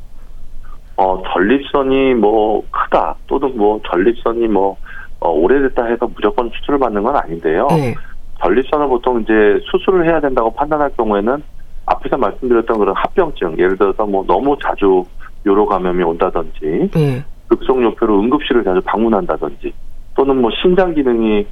어, 0.96 1.22
전립선이 1.32 2.16
뭐 2.16 2.64
크다 2.72 3.16
또는 3.28 3.56
뭐 3.56 3.80
전립선이 3.90 4.48
뭐 4.48 4.78
어, 5.20 5.30
오래됐다 5.30 5.86
해서 5.86 6.10
무조건 6.14 6.50
수술을 6.50 6.80
받는 6.80 7.04
건 7.04 7.16
아닌데요. 7.16 7.68
예. 7.72 7.96
전립선을 8.42 8.88
보통 8.88 9.22
이제 9.22 9.34
수술을 9.72 10.06
해야 10.06 10.20
된다고 10.20 10.54
판단할 10.54 10.92
경우에는 10.96 11.42
앞에서 11.86 12.18
말씀드렸던 12.18 12.78
그런 12.78 12.96
합병증, 12.96 13.56
예를 13.58 13.78
들어서 13.78 14.06
뭐 14.06 14.24
너무 14.28 14.56
자주 14.64 15.04
요로 15.46 15.66
감염이 15.66 16.04
온다든지 16.04 16.90
예. 16.98 17.24
급성 17.48 17.82
요폐로 17.82 18.20
응급실을 18.20 18.64
자주 18.64 18.82
방문한다든지 18.82 19.74
또는 20.16 20.42
뭐 20.42 20.52
신장 20.62 20.94
기능이 20.94 21.48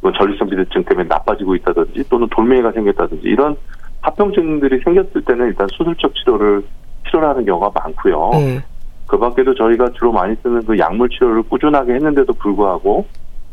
뭐 0.00 0.12
전립선 0.12 0.48
비대증 0.48 0.84
때문에 0.84 1.08
나빠지고 1.08 1.54
있다든지 1.56 2.08
또는 2.08 2.28
돌멩이가 2.30 2.72
생겼다든지 2.72 3.26
이런 3.28 3.56
합병증들이 4.00 4.80
생겼을 4.84 5.22
때는 5.24 5.46
일단 5.48 5.66
수술적 5.72 6.14
치료를 6.14 6.62
치료를 7.06 7.28
하는 7.28 7.44
경우가 7.44 7.70
많고요. 7.74 8.30
예. 8.34 8.64
그 9.12 9.18
밖에도 9.18 9.54
저희가 9.54 9.90
주로 9.92 10.10
많이 10.10 10.34
쓰는 10.42 10.64
그 10.64 10.78
약물 10.78 11.10
치료를 11.10 11.42
꾸준하게 11.42 11.92
했는데도 11.92 12.32
불구하고 12.32 13.06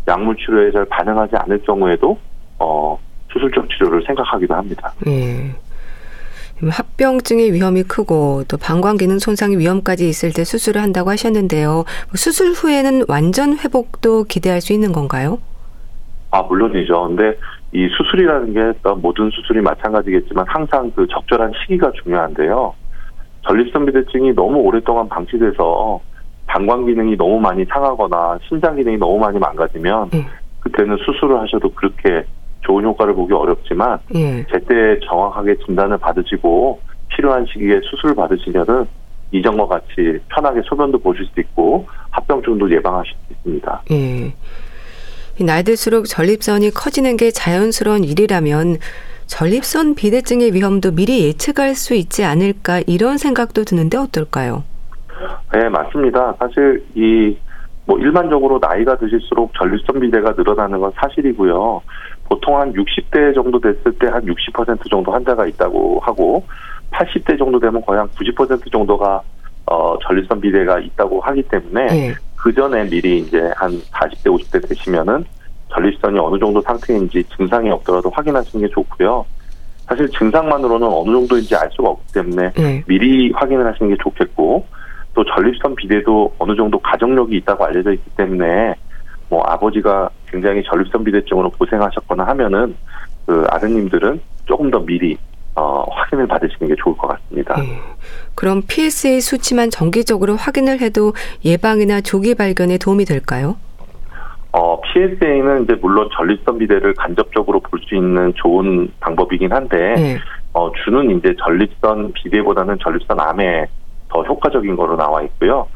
약물 0.07 0.37
치료에 0.37 0.71
잘 0.71 0.85
반응하지 0.85 1.35
않을 1.35 1.61
경우에도 1.63 2.17
어 2.59 2.97
수술적 3.29 3.67
치료를 3.69 4.01
생각하기도 4.07 4.55
합니다. 4.55 4.93
예. 5.07 5.53
합병증의 6.65 7.51
위험이 7.51 7.83
크고 7.83 8.45
또 8.47 8.55
방광 8.55 8.95
기능 8.95 9.19
손상의 9.19 9.59
위험까지 9.59 10.07
있을 10.07 10.31
때 10.31 10.45
수술을 10.45 10.81
한다고 10.81 11.09
하셨는데요. 11.09 11.73
뭐 11.73 11.85
수술 12.15 12.51
후에는 12.53 13.03
완전 13.09 13.57
회복도 13.57 14.23
기대할 14.23 14.61
수 14.61 14.71
있는 14.71 14.93
건가요? 14.93 15.39
아 16.31 16.41
물론이죠. 16.41 17.07
근데 17.07 17.37
이 17.73 17.89
수술이라는 17.97 18.53
게 18.53 18.79
모든 19.01 19.29
수술이 19.29 19.59
마찬가지겠지만 19.59 20.45
항상 20.47 20.89
그 20.95 21.05
적절한 21.07 21.51
시기가 21.61 21.91
중요한데요. 22.01 22.73
전립선 23.47 23.85
비대증이 23.85 24.33
너무 24.33 24.59
오랫동안 24.59 25.07
방치돼서 25.09 26.01
방광 26.47 26.85
기능이 26.85 27.15
너무 27.15 27.39
많이 27.39 27.63
상하거나 27.65 28.39
심장 28.47 28.75
기능이 28.75 28.97
너무 28.97 29.19
많이 29.19 29.37
망가지면 29.37 30.09
예. 30.15 30.25
그때는 30.59 30.97
수술을 30.97 31.39
하셔도 31.39 31.71
그렇게 31.73 32.25
좋은 32.61 32.83
효과를 32.83 33.13
보기 33.13 33.33
어렵지만 33.33 33.99
예. 34.15 34.45
제때 34.51 34.99
정확하게 35.07 35.57
진단을 35.65 35.97
받으시고 35.99 36.79
필요한 37.09 37.45
시기에 37.45 37.79
수술을 37.89 38.15
받으시면은 38.15 38.85
이전과 39.31 39.67
같이 39.67 40.19
편하게 40.29 40.61
소변도 40.65 40.99
보실 40.99 41.25
수 41.25 41.39
있고 41.39 41.87
합병증도 42.09 42.71
예방하실 42.71 43.13
수 43.27 43.33
있습니다. 43.33 43.83
예. 43.91 44.33
이 45.39 45.43
나이 45.43 45.63
들수록 45.63 46.05
전립선이 46.05 46.71
커지는 46.71 47.15
게 47.15 47.31
자연스러운 47.31 48.03
일이라면 48.03 48.77
전립선 49.29 49.95
비대증의 49.95 50.53
위험도 50.53 50.91
미리 50.91 51.25
예측할 51.27 51.75
수 51.75 51.93
있지 51.93 52.23
않을까 52.25 52.81
이런 52.87 53.17
생각도 53.17 53.63
드는데 53.63 53.97
어떨까요? 53.97 54.63
네, 55.53 55.69
맞습니다. 55.69 56.35
사실 56.39 56.83
이 56.95 57.37
뭐 57.89 57.97
일반적으로 57.97 58.59
나이가 58.61 58.95
드실수록 58.99 59.51
전립선 59.57 59.99
비대가 59.99 60.31
늘어나는 60.37 60.79
건 60.79 60.91
사실이고요. 60.95 61.81
보통 62.25 62.61
한 62.61 62.71
60대 62.71 63.33
정도 63.33 63.59
됐을 63.59 63.91
때 63.97 64.05
한 64.05 64.23
60% 64.23 64.87
정도 64.91 65.11
환자가 65.11 65.47
있다고 65.47 65.99
하고 66.03 66.45
80대 66.91 67.39
정도 67.39 67.59
되면 67.59 67.81
거의 67.83 67.97
한 67.97 68.07
90% 68.09 68.71
정도가 68.71 69.23
어 69.65 69.97
전립선 70.03 70.39
비대가 70.39 70.77
있다고 70.79 71.19
하기 71.19 71.41
때문에 71.43 71.87
예. 72.09 72.15
그 72.35 72.53
전에 72.53 72.87
미리 72.87 73.17
이제 73.21 73.51
한 73.55 73.71
40대 73.71 74.25
50대 74.25 74.69
되시면은 74.69 75.25
전립선이 75.73 76.19
어느 76.19 76.39
정도 76.39 76.61
상태인지 76.61 77.23
증상이 77.35 77.69
없더라도 77.69 78.09
확인하시는 78.09 78.65
게 78.65 78.73
좋고요. 78.73 79.25
사실 79.87 80.07
증상만으로는 80.11 80.87
어느 80.87 81.11
정도인지 81.11 81.55
알 81.55 81.69
수가 81.71 81.89
없기 81.89 82.13
때문에 82.13 82.51
예. 82.59 82.83
미리 82.87 83.31
확인을 83.31 83.65
하시는 83.65 83.89
게 83.89 83.97
좋겠고 84.03 84.65
또 85.15 85.23
전립선 85.25 85.75
비대도 85.75 86.35
어느 86.37 86.55
정도 86.55 86.79
가족력이 86.79 87.35
있다고 87.37 87.65
알려져 87.65 87.93
있기 87.93 88.09
때문에 88.11 88.75
뭐 89.29 89.43
아버지가 89.43 90.09
굉장히 90.27 90.63
전립선 90.63 91.03
비대증으로 91.03 91.49
고생하셨거나 91.51 92.23
하면은 92.27 92.75
그 93.25 93.45
아드님들은 93.49 94.21
조금 94.45 94.69
더 94.69 94.79
미리 94.79 95.17
어, 95.55 95.83
확인을 95.89 96.27
받으시는 96.27 96.67
게 96.69 96.75
좋을 96.81 96.95
것 96.95 97.07
같습니다. 97.07 97.59
네. 97.59 97.79
그럼 98.35 98.61
PSA 98.65 99.19
수치만 99.19 99.69
정기적으로 99.69 100.35
확인을 100.35 100.79
해도 100.79 101.13
예방이나 101.43 102.01
조기 102.01 102.35
발견에 102.35 102.77
도움이 102.77 103.05
될까요? 103.05 103.57
어, 104.51 104.79
PSA는 104.81 105.63
이제 105.63 105.75
물론 105.75 106.09
전립선 106.15 106.57
비대를 106.57 106.93
간접적으로 106.95 107.59
볼 107.59 107.79
수 107.87 107.95
있는 107.95 108.33
좋은 108.35 108.91
방법이긴 108.99 109.51
한데, 109.51 109.93
네. 109.95 110.17
어, 110.53 110.71
주는 110.83 111.17
이제 111.17 111.35
전립선 111.43 112.13
비대보다는 112.13 112.77
전립선 112.83 113.19
암에 113.19 113.65
더 114.09 114.23
효과적인 114.23 114.75
거로 114.75 114.95
나와 114.95 115.21
있고요. 115.23 115.67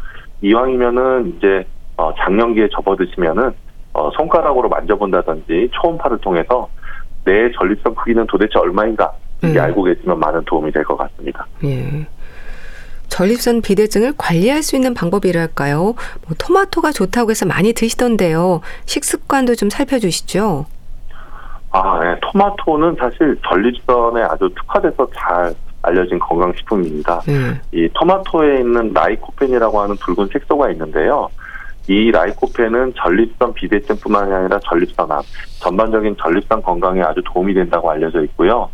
이왕이면은 0.42 1.36
이제 1.38 1.66
어, 1.98 2.14
장년기에 2.16 2.70
접어드시면은 2.76 3.52
어, 3.94 4.10
손가락으로 4.12 4.70
만져본다든지 4.70 5.70
초음파를 5.72 6.18
통해서 6.20 6.68
내 7.26 7.52
전립선 7.52 7.96
크기는 7.96 8.26
도대체 8.28 8.58
얼마인가 8.60 9.12
이게 9.44 9.54
네. 9.54 9.60
알고 9.60 9.84
계시면 9.84 10.20
많은 10.20 10.44
도움이 10.46 10.72
될 10.72 10.84
것 10.84 10.98
같습니다. 10.98 11.46
예. 11.64 12.06
전립선 13.14 13.62
비대증을 13.62 14.16
관리할 14.18 14.64
수 14.64 14.76
있는 14.76 14.96
방법이랄까요? 14.96 15.78
뭐 15.78 16.36
토마토가 16.40 16.92
좋다고 16.92 17.30
해서 17.30 17.46
많이 17.46 17.72
드시던데요. 17.72 18.62
식습관도 18.86 19.54
좀 19.54 19.70
살펴주시죠. 19.70 20.66
아, 21.70 22.00
네. 22.02 22.20
토마토는 22.22 22.96
사실 23.00 23.38
전립선에 23.48 24.24
아주 24.24 24.50
특화돼서 24.56 25.08
잘 25.16 25.54
알려진 25.84 26.18
건강식품입니다. 26.18 27.22
네. 27.28 27.62
이 27.72 27.88
토마토에 27.94 28.62
있는 28.62 28.92
라이코펜이라고 28.94 29.80
하는 29.80 29.96
붉은 29.98 30.30
색소가 30.34 30.72
있는데요. 30.72 31.30
이 31.88 32.10
라이코펜은 32.10 32.94
전립선 32.96 33.54
비대증뿐만 33.54 34.34
아니라 34.34 34.58
전립선암, 34.64 35.22
전반적인 35.60 36.16
전립선 36.20 36.64
건강에 36.64 37.04
아주 37.04 37.22
도움이 37.32 37.54
된다고 37.54 37.92
알려져 37.92 38.24
있고요. 38.24 38.70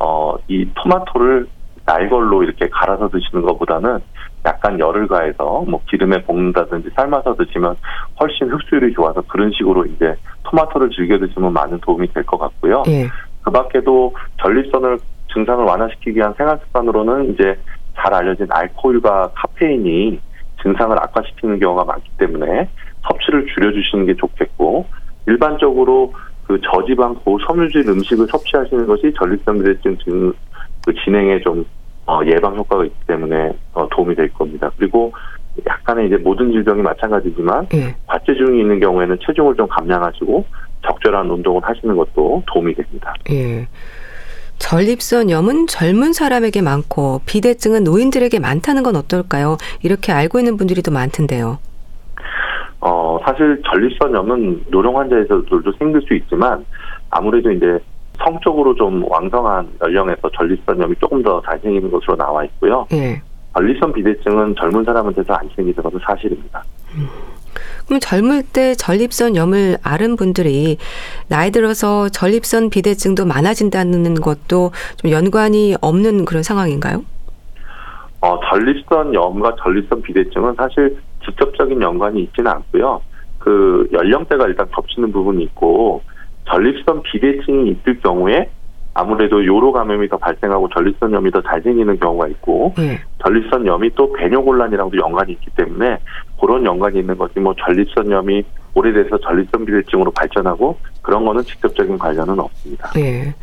어, 0.00 0.34
이 0.48 0.68
토마토를 0.74 1.46
날걸로 1.88 2.42
이렇게 2.42 2.68
갈아서 2.68 3.08
드시는 3.08 3.42
것보다는 3.42 3.98
약간 4.44 4.78
열을 4.78 5.08
가해서 5.08 5.64
뭐 5.66 5.80
기름에 5.88 6.22
볶는다든지 6.22 6.90
삶아서 6.94 7.34
드시면 7.34 7.76
훨씬 8.20 8.50
흡수율이 8.50 8.92
좋아서 8.92 9.22
그런 9.22 9.50
식으로 9.52 9.86
이제 9.86 10.14
토마토를 10.44 10.90
즐겨 10.90 11.18
드시면 11.18 11.50
많은 11.52 11.80
도움이 11.80 12.12
될 12.12 12.22
것 12.24 12.38
같고요. 12.38 12.82
예. 12.88 13.08
그 13.42 13.50
밖에도 13.50 14.14
전립선을 14.42 14.98
증상을 15.32 15.64
완화시키기 15.64 16.18
위한 16.18 16.34
생활 16.36 16.58
습관으로는 16.58 17.32
이제 17.32 17.58
잘 17.96 18.12
알려진 18.12 18.46
알코올과 18.50 19.30
카페인이 19.34 20.20
증상을 20.62 20.94
악화시키는 20.94 21.58
경우가 21.58 21.84
많기 21.84 22.10
때문에 22.18 22.68
섭취를 23.08 23.46
줄여주시는 23.54 24.06
게 24.06 24.14
좋겠고 24.16 24.84
일반적으로 25.26 26.12
그 26.46 26.60
저지방 26.60 27.14
고섬유질 27.24 27.88
음식을 27.88 28.26
섭취하시는 28.26 28.86
것이 28.86 29.12
전립선 29.18 29.58
비대증 29.58 29.96
증, 29.98 30.32
그 30.84 30.94
진행에 31.04 31.40
좀 31.40 31.64
어, 32.08 32.20
예방 32.24 32.56
효과가 32.56 32.86
있기 32.86 33.06
때문에 33.06 33.52
어, 33.74 33.86
도움이 33.90 34.14
될 34.14 34.32
겁니다. 34.32 34.70
그리고 34.78 35.12
약간의 35.66 36.06
이제 36.06 36.16
모든 36.16 36.50
질병이 36.50 36.80
마찬가지지만 36.80 37.66
예. 37.74 37.94
과체중이 38.06 38.58
있는 38.58 38.80
경우에는 38.80 39.18
체중을 39.26 39.56
좀 39.56 39.66
감량하시고 39.68 40.46
적절한 40.86 41.28
운동을 41.28 41.60
하시는 41.62 41.94
것도 41.94 42.44
도움이 42.46 42.74
됩니다. 42.74 43.12
예. 43.30 43.68
전립선염은 44.56 45.66
젊은 45.66 46.14
사람에게 46.14 46.62
많고 46.62 47.20
비대증은 47.26 47.84
노인들에게 47.84 48.38
많다는 48.38 48.82
건 48.82 48.96
어떨까요? 48.96 49.58
이렇게 49.82 50.10
알고 50.10 50.38
있는 50.38 50.56
분들이 50.56 50.80
더 50.80 50.90
많던데요. 50.90 51.58
어, 52.80 53.18
사실 53.26 53.60
전립선염은 53.70 54.64
노령 54.68 54.98
환자에서도 54.98 55.72
생길 55.78 56.00
수 56.02 56.14
있지만 56.14 56.64
아무래도 57.10 57.50
이제 57.50 57.78
성적으로 58.28 58.74
좀 58.74 59.02
왕성한 59.08 59.78
연령에서 59.82 60.30
전립선염이 60.36 60.94
조금 61.00 61.22
더 61.22 61.40
잘 61.44 61.58
생기는 61.60 61.90
것으로 61.90 62.16
나와 62.16 62.44
있고요. 62.44 62.86
네. 62.90 63.22
전립선 63.56 63.92
비대증은 63.94 64.54
젊은 64.56 64.84
사람한테서 64.84 65.32
안 65.32 65.48
생기는 65.56 65.82
것은 65.82 65.98
사실입니다. 66.06 66.62
음. 66.94 67.08
그럼 67.86 68.00
젊을 68.00 68.42
때 68.52 68.74
전립선 68.74 69.34
염을 69.34 69.78
앓은 69.82 70.16
분들이 70.16 70.76
나이 71.28 71.50
들어서 71.50 72.08
전립선 72.10 72.68
비대증도 72.68 73.24
많아진다는 73.24 74.14
것도 74.16 74.72
좀 74.96 75.10
연관이 75.10 75.74
없는 75.80 76.26
그런 76.26 76.42
상황인가요? 76.42 77.02
어, 78.20 78.38
전립선 78.50 79.14
염과 79.14 79.56
전립선 79.62 80.02
비대증은 80.02 80.54
사실 80.56 80.98
직접적인 81.24 81.80
연관이 81.80 82.22
있지는 82.24 82.50
않고요. 82.50 83.00
그 83.38 83.88
연령대가 83.92 84.46
일단 84.46 84.68
겹치는 84.74 85.10
부분이 85.12 85.42
있고 85.44 86.02
전립선 86.50 87.02
비대증이 87.02 87.70
있을 87.70 88.00
경우에 88.00 88.48
아무래도 88.94 89.44
요로 89.44 89.70
감염이 89.72 90.08
더 90.08 90.16
발생하고 90.16 90.68
전립선염이 90.70 91.30
더 91.30 91.40
잘 91.42 91.62
생기는 91.62 91.98
경우가 92.00 92.26
있고 92.28 92.74
네. 92.76 93.00
전립선염이 93.24 93.90
또 93.94 94.12
배뇨곤란이랑도 94.12 94.96
연관이 94.98 95.32
있기 95.32 95.50
때문에 95.56 95.98
그런 96.40 96.64
연관이 96.64 96.98
있는 96.98 97.16
것이 97.16 97.38
뭐 97.38 97.54
전립선염이 97.64 98.42
오래돼서 98.74 99.18
전립선 99.18 99.64
비대증으로 99.66 100.10
발전하고 100.10 100.78
그런 101.02 101.24
거는 101.24 101.42
직접적인 101.44 101.96
관련은 101.98 102.38
없습니다. 102.40 102.90
네. 102.94 103.34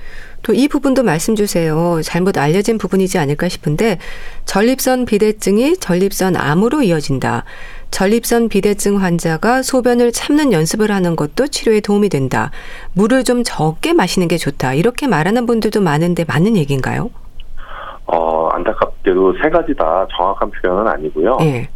또 0.43 0.53
이 0.53 0.67
부분도 0.67 1.01
말씀 1.03 1.35
주세요. 1.35 1.99
잘못 2.03 2.37
알려진 2.37 2.77
부분이지 2.77 3.17
않을까 3.17 3.47
싶은데 3.49 3.97
전립선 4.45 5.05
비대증이 5.05 5.77
전립선 5.77 6.35
암으로 6.35 6.83
이어진다. 6.83 7.45
전립선 7.91 8.49
비대증 8.49 9.01
환자가 9.01 9.61
소변을 9.61 10.11
참는 10.11 10.51
연습을 10.51 10.91
하는 10.91 11.15
것도 11.15 11.47
치료에 11.47 11.79
도움이 11.79 12.09
된다. 12.09 12.51
물을 12.93 13.23
좀 13.23 13.43
적게 13.43 13.93
마시는 13.93 14.27
게 14.27 14.37
좋다. 14.37 14.73
이렇게 14.73 15.07
말하는 15.07 15.45
분들도 15.45 15.81
많은데 15.81 16.25
맞는 16.27 16.57
얘기인가요? 16.57 17.09
어, 18.05 18.49
안타깝게도 18.49 19.35
세 19.41 19.49
가지 19.49 19.73
다 19.75 20.05
정확한 20.15 20.51
표현은 20.51 20.87
아니고요. 20.87 21.37
네. 21.37 21.69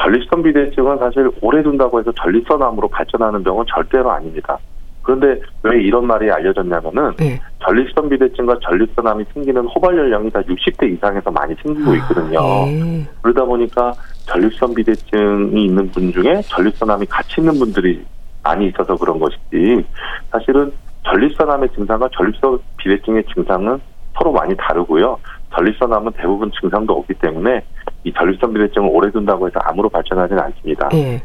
전립선 0.00 0.42
비대증은 0.44 0.98
사실 0.98 1.28
오래 1.40 1.62
둔다고 1.62 1.98
해서 1.98 2.12
전립선암으로 2.12 2.88
발전하는 2.88 3.42
병은 3.42 3.64
절대로 3.68 4.10
아닙니다. 4.12 4.58
그런데 5.02 5.40
왜 5.62 5.80
이런 5.80 6.06
말이 6.06 6.30
알려졌냐면은 6.30 7.14
네. 7.16 7.40
전립선 7.64 8.10
비대증과 8.10 8.58
전립선암이 8.62 9.24
생기는 9.32 9.66
호발 9.66 9.96
연령이 9.96 10.30
다 10.30 10.40
60대 10.42 10.92
이상에서 10.94 11.30
많이 11.30 11.54
생기고 11.62 11.94
있거든요. 11.94 12.38
아, 12.38 12.64
네. 12.66 13.06
그러다 13.22 13.44
보니까 13.44 13.92
전립선 14.28 14.74
비대증이 14.74 15.64
있는 15.64 15.90
분 15.90 16.12
중에 16.12 16.40
전립선암이 16.46 17.06
같이 17.06 17.40
있는 17.40 17.54
분들이 17.58 18.04
많이 18.42 18.68
있어서 18.68 18.96
그런 18.96 19.18
것이지 19.18 19.84
사실은 20.30 20.70
전립선암의 21.04 21.70
증상과 21.74 22.08
전립선 22.16 22.58
비대증의 22.76 23.24
증상은 23.34 23.80
서로 24.16 24.32
많이 24.32 24.54
다르고요. 24.56 25.18
전립선암은 25.54 26.12
대부분 26.16 26.50
증상도 26.60 26.92
없기 26.92 27.14
때문에 27.14 27.62
이 28.04 28.12
전립선 28.12 28.52
비대증을 28.52 28.88
오래 28.92 29.10
둔다고 29.10 29.46
해서 29.46 29.58
암으로 29.60 29.88
발전하지는 29.88 30.42
않습니다. 30.42 30.88
네. 30.90 31.22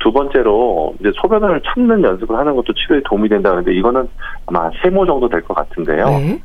두 0.00 0.12
번째로 0.12 0.94
이제 1.00 1.10
소변을 1.14 1.62
참는 1.64 2.02
연습을 2.02 2.36
하는 2.36 2.54
것도 2.56 2.74
치료에 2.74 3.00
도움이 3.06 3.28
된다는데 3.28 3.74
이거는 3.74 4.06
아마 4.46 4.70
세모 4.82 5.06
정도 5.06 5.28
될 5.28 5.40
것 5.42 5.54
같은데요. 5.54 6.04
네. 6.06 6.38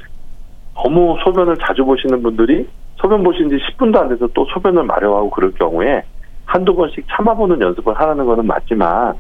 너무 0.75 1.17
소변을 1.23 1.57
자주 1.57 1.83
보시는 1.83 2.23
분들이 2.23 2.67
소변 2.95 3.23
보신 3.23 3.49
지 3.49 3.57
10분도 3.57 3.97
안 3.97 4.09
돼서 4.09 4.27
또 4.33 4.45
소변을 4.53 4.83
마려워하고 4.83 5.29
그럴 5.29 5.51
경우에 5.53 6.03
한두 6.45 6.75
번씩 6.75 7.05
참아보는 7.09 7.61
연습을 7.61 7.93
하라는 7.93 8.25
거는 8.25 8.45
맞지만 8.45 9.15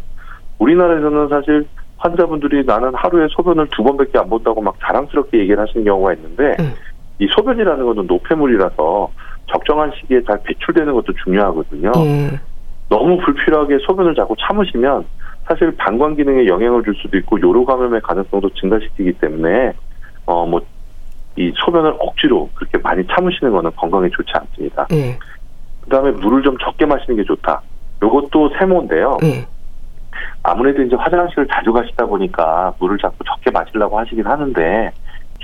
우리나라에서는 0.59 1.27
사실 1.29 1.65
환자분들이 1.97 2.65
나는 2.65 2.93
하루에 2.95 3.27
소변을 3.31 3.67
두 3.71 3.83
번밖에 3.83 4.19
안 4.19 4.29
본다고 4.29 4.61
막 4.61 4.75
자랑스럽게 4.85 5.39
얘기를 5.39 5.59
하시는 5.59 5.85
경우가 5.85 6.13
있는데 6.13 6.55
음. 6.59 6.73
이 7.19 7.27
소변이라는 7.31 7.85
것은 7.85 8.07
노폐물이라서 8.07 9.09
적정한 9.47 9.91
시기에 9.99 10.21
잘 10.23 10.41
배출되는 10.43 10.93
것도 10.93 11.13
중요하거든요. 11.23 11.91
음. 11.95 12.39
너무 12.89 13.17
불필요하게 13.17 13.79
소변을 13.87 14.15
자꾸 14.15 14.35
참으시면 14.39 15.05
사실 15.47 15.75
방광 15.77 16.15
기능에 16.15 16.45
영향을 16.47 16.83
줄 16.83 16.95
수도 16.95 17.17
있고 17.17 17.39
요로 17.41 17.65
감염의 17.65 18.01
가능성도 18.01 18.49
증가시키기 18.49 19.13
때문에 19.13 19.73
어뭐 20.25 20.61
이 21.35 21.51
소변을 21.55 21.95
억지로 21.99 22.49
그렇게 22.53 22.77
많이 22.77 23.05
참으시는 23.07 23.51
거는 23.51 23.71
건강에 23.75 24.09
좋지 24.09 24.31
않습니다. 24.33 24.87
네. 24.89 25.17
그다음에 25.81 26.11
물을 26.11 26.43
좀 26.43 26.57
적게 26.59 26.85
마시는 26.85 27.17
게 27.17 27.23
좋다. 27.23 27.61
요것도 28.01 28.51
세모인데요. 28.59 29.17
네. 29.21 29.45
아무래도 30.43 30.81
이제 30.83 30.95
화장실을 30.95 31.47
자주 31.47 31.73
가시다 31.73 32.05
보니까 32.05 32.73
물을 32.79 32.97
자꾸 32.97 33.23
적게 33.23 33.49
마시려고 33.51 33.97
하시긴 33.97 34.25
하는데 34.25 34.91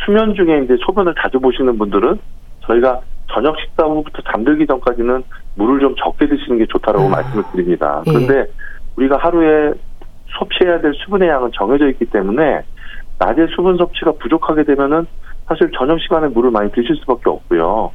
수면 0.06 0.36
중에 0.36 0.64
이제 0.64 0.76
소변을 0.86 1.16
자주 1.20 1.40
보시는 1.40 1.78
분들은 1.78 2.20
저희가 2.66 3.02
저녁 3.32 3.60
식사 3.60 3.84
후부터 3.84 4.22
잠들기 4.32 4.68
전까지는 4.68 5.24
물을 5.56 5.80
좀 5.80 5.96
적게 5.96 6.28
드시는 6.28 6.60
게 6.60 6.66
좋다라고 6.68 7.06
아. 7.06 7.10
말씀을 7.10 7.44
드립니다. 7.52 8.04
예. 8.08 8.12
그런데 8.12 8.52
우리가 8.96 9.18
하루에 9.18 9.74
섭취해야 10.38 10.82
될 10.82 10.94
수분의 10.94 11.30
양은 11.30 11.52
정해져 11.54 11.88
있기 11.90 12.06
때문에 12.06 12.62
낮에 13.18 13.48
수분 13.56 13.78
섭취가 13.78 14.14
부족하게 14.20 14.64
되면은 14.64 15.06
사실 15.50 15.70
저녁 15.78 16.00
시간에 16.00 16.28
물을 16.28 16.52
많이 16.52 16.72
드실 16.72 16.96
수밖에 16.98 17.24
없고요. 17.30 17.92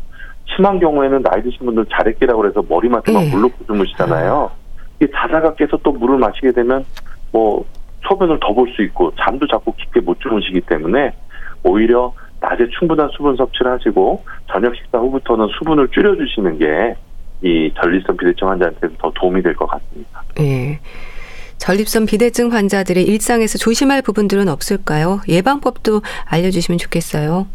심한 0.54 0.78
경우에는 0.80 1.22
나이 1.22 1.42
드신 1.42 1.64
분들 1.64 1.86
자래끼라고 1.90 2.46
해서 2.46 2.62
머리맡에만 2.68 3.24
예. 3.24 3.30
물 3.30 3.42
넣고 3.42 3.64
주무시잖아요. 3.66 4.50
이게 5.00 5.10
자다가 5.14 5.54
깨서 5.54 5.78
또 5.82 5.92
물을 5.92 6.18
마시게 6.18 6.52
되면 6.52 6.84
뭐 7.32 7.64
소변을 8.06 8.38
더 8.40 8.52
볼 8.52 8.68
수 8.74 8.82
있고 8.82 9.12
잠도 9.18 9.46
자꾸 9.46 9.72
깊게 9.72 10.00
못 10.00 10.20
주무시기 10.20 10.60
때문에 10.62 11.12
오히려 11.62 12.12
낮에 12.40 12.66
충분한 12.78 13.08
수분 13.12 13.36
섭취를 13.36 13.72
하시고 13.72 14.22
저녁 14.52 14.74
식사 14.76 14.98
후부터는 14.98 15.48
수분을 15.58 15.88
줄여주시는 15.88 16.58
게 16.58 16.94
이 17.42 17.70
전립선 17.78 18.16
비대증 18.16 18.48
환자한테는 18.48 18.96
더 18.98 19.10
도움이 19.14 19.42
될 19.42 19.54
것 19.54 19.66
같습니다. 19.66 20.22
네. 20.36 20.80
전립선 21.58 22.06
비대증 22.06 22.52
환자들의 22.52 23.04
일상에서 23.04 23.58
조심할 23.58 24.02
부분들은 24.02 24.48
없을까요? 24.48 25.20
예방법도 25.28 26.02
알려주시면 26.26 26.78
좋겠어요. 26.78 27.46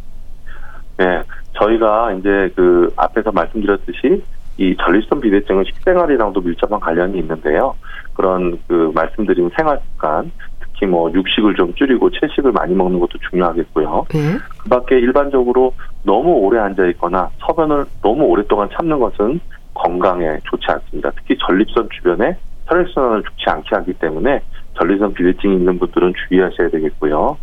네, 0.97 1.21
저희가 1.53 2.13
이제 2.13 2.51
그 2.55 2.91
앞에서 2.95 3.31
말씀드렸듯이 3.31 4.23
이 4.57 4.75
전립선 4.77 5.21
비대증은 5.21 5.63
식생활이랑도 5.65 6.41
밀접한 6.41 6.79
관련이 6.79 7.17
있는데요. 7.19 7.75
그런 8.13 8.59
그 8.67 8.91
말씀드린 8.93 9.49
생활 9.55 9.79
습관, 9.79 10.31
특히 10.59 10.85
뭐 10.85 11.09
육식을 11.13 11.55
좀 11.55 11.73
줄이고 11.75 12.09
채식을 12.09 12.51
많이 12.51 12.73
먹는 12.73 12.99
것도 12.99 13.17
중요하겠고요. 13.29 14.05
네. 14.13 14.37
그 14.57 14.69
밖에 14.69 14.99
일반적으로 14.99 15.73
너무 16.03 16.31
오래 16.31 16.59
앉아 16.59 16.85
있거나 16.87 17.29
서변을 17.39 17.85
너무 18.01 18.23
오랫동안 18.23 18.69
참는 18.75 18.99
것은 18.99 19.39
건강에 19.73 20.39
좋지 20.43 20.65
않습니다. 20.67 21.11
특히 21.15 21.37
전립선 21.45 21.87
주변에 21.93 22.37
혈액순환을 22.69 23.23
좋지 23.23 23.43
않게 23.47 23.75
하기 23.75 23.93
때문에 23.93 24.41
전립선 24.77 25.13
비대증이 25.13 25.55
있는 25.55 25.79
분들은 25.79 26.13
주의하셔야 26.27 26.69
되겠고요. 26.69 27.37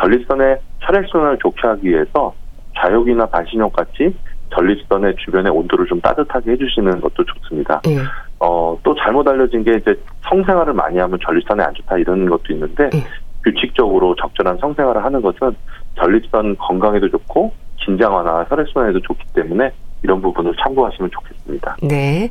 전립선의 0.00 0.58
혈액순환을 0.80 1.38
좋게 1.38 1.68
하기 1.68 1.88
위해서 1.88 2.34
좌욕이나 2.76 3.26
반신욕 3.26 3.72
같이 3.72 4.14
전립선의 4.52 5.16
주변의 5.16 5.52
온도를 5.52 5.86
좀 5.86 6.00
따뜻하게 6.00 6.52
해주시는 6.52 7.00
것도 7.00 7.24
좋습니다. 7.24 7.80
네. 7.84 7.98
어, 8.40 8.78
또 8.82 8.94
잘못 8.96 9.26
알려진 9.28 9.62
게 9.62 9.74
이제 9.76 9.94
성생활을 10.28 10.72
많이 10.72 10.98
하면 10.98 11.18
전립선에 11.24 11.62
안 11.62 11.74
좋다 11.74 11.98
이런 11.98 12.28
것도 12.28 12.52
있는데 12.52 12.90
네. 12.90 13.04
규칙적으로 13.44 14.14
적절한 14.16 14.58
성생활을 14.58 15.04
하는 15.04 15.20
것은 15.22 15.54
전립선 15.96 16.56
건강에도 16.56 17.08
좋고 17.08 17.52
긴장 17.76 18.14
완화, 18.14 18.44
혈액순환에도 18.48 19.00
좋기 19.00 19.24
때문에 19.34 19.70
이런 20.02 20.20
부분을 20.20 20.54
참고하시면 20.62 21.10
좋겠습니다. 21.10 21.76
네. 21.82 22.30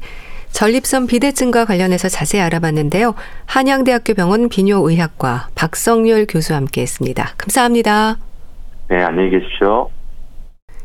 전립선 0.53 1.07
비대증과 1.07 1.65
관련해서 1.65 2.07
자세히 2.07 2.41
알아봤는데요. 2.41 3.15
한양대학교 3.45 4.13
병원 4.13 4.49
비뇨의학과 4.49 5.49
박성열 5.55 6.27
교수와 6.29 6.57
함께했습니다. 6.57 7.33
감사합니다. 7.37 8.17
네, 8.89 9.03
안녕히 9.03 9.31
계십시오. 9.31 9.89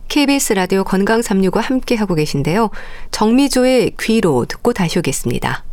KBS 0.09 0.55
라디오 0.55 0.85
건강 0.85 1.21
365 1.21 1.61
함께 1.61 1.95
하고 1.95 2.15
계신데요. 2.15 2.71
정미조의 3.11 3.93
귀로 4.01 4.47
듣고 4.47 4.73
다시 4.73 4.99
오겠습니다. 4.99 5.65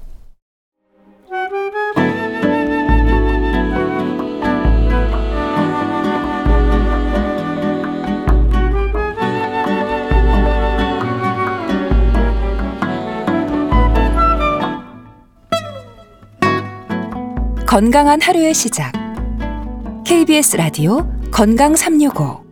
건강한 17.75 18.21
하루의 18.21 18.53
시작. 18.53 18.93
KBS 20.05 20.55
라디오 20.55 21.11
건강 21.29 21.75
365. 21.75 22.45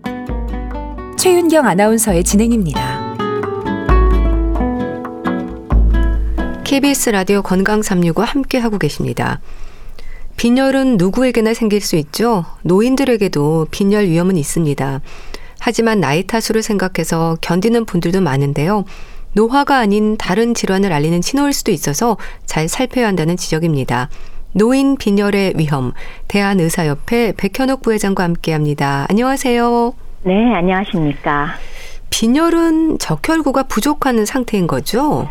최윤경 1.18 1.66
아나운서의 1.66 2.26
진행입니다. 2.26 3.16
KBS 6.66 7.12
라디오 7.12 7.42
건강 7.42 7.82
365 7.82 8.22
함께 8.22 8.58
하고 8.58 8.78
계십니다. 8.78 9.40
빈혈은 10.36 10.98
누구에게나 10.98 11.54
생길 11.54 11.80
수 11.80 11.96
있죠. 11.96 12.44
노인들에게도 12.64 13.68
빈혈 13.72 14.08
위험은 14.08 14.36
있습니다. 14.36 15.00
하지만 15.58 16.02
나이 16.02 16.28
탓으로 16.28 16.62
생각해서 16.62 17.38
견디는 17.40 17.86
분들도 17.86 18.20
많은데요. 18.20 18.84
노화가 19.36 19.78
아닌 19.78 20.18
다른 20.18 20.54
질환을 20.54 20.92
알리는 20.92 21.22
신호일 21.22 21.54
수도 21.54 21.72
있어서 21.72 22.18
잘 22.46 22.68
살펴야 22.68 23.08
한다는 23.08 23.38
지적입니다. 23.38 24.10
노인 24.56 24.98
빈혈의 24.98 25.54
위험, 25.58 25.94
대한의사협회 26.28 27.34
백현옥 27.38 27.82
부회장과 27.82 28.24
함께합니다. 28.24 29.08
안녕하세요. 29.10 29.94
네, 30.24 30.54
안녕하십니까. 30.54 31.56
빈혈은 32.12 33.00
적혈구가 33.00 33.64
부족한 33.64 34.26
상태인 34.26 34.68
거죠? 34.68 35.30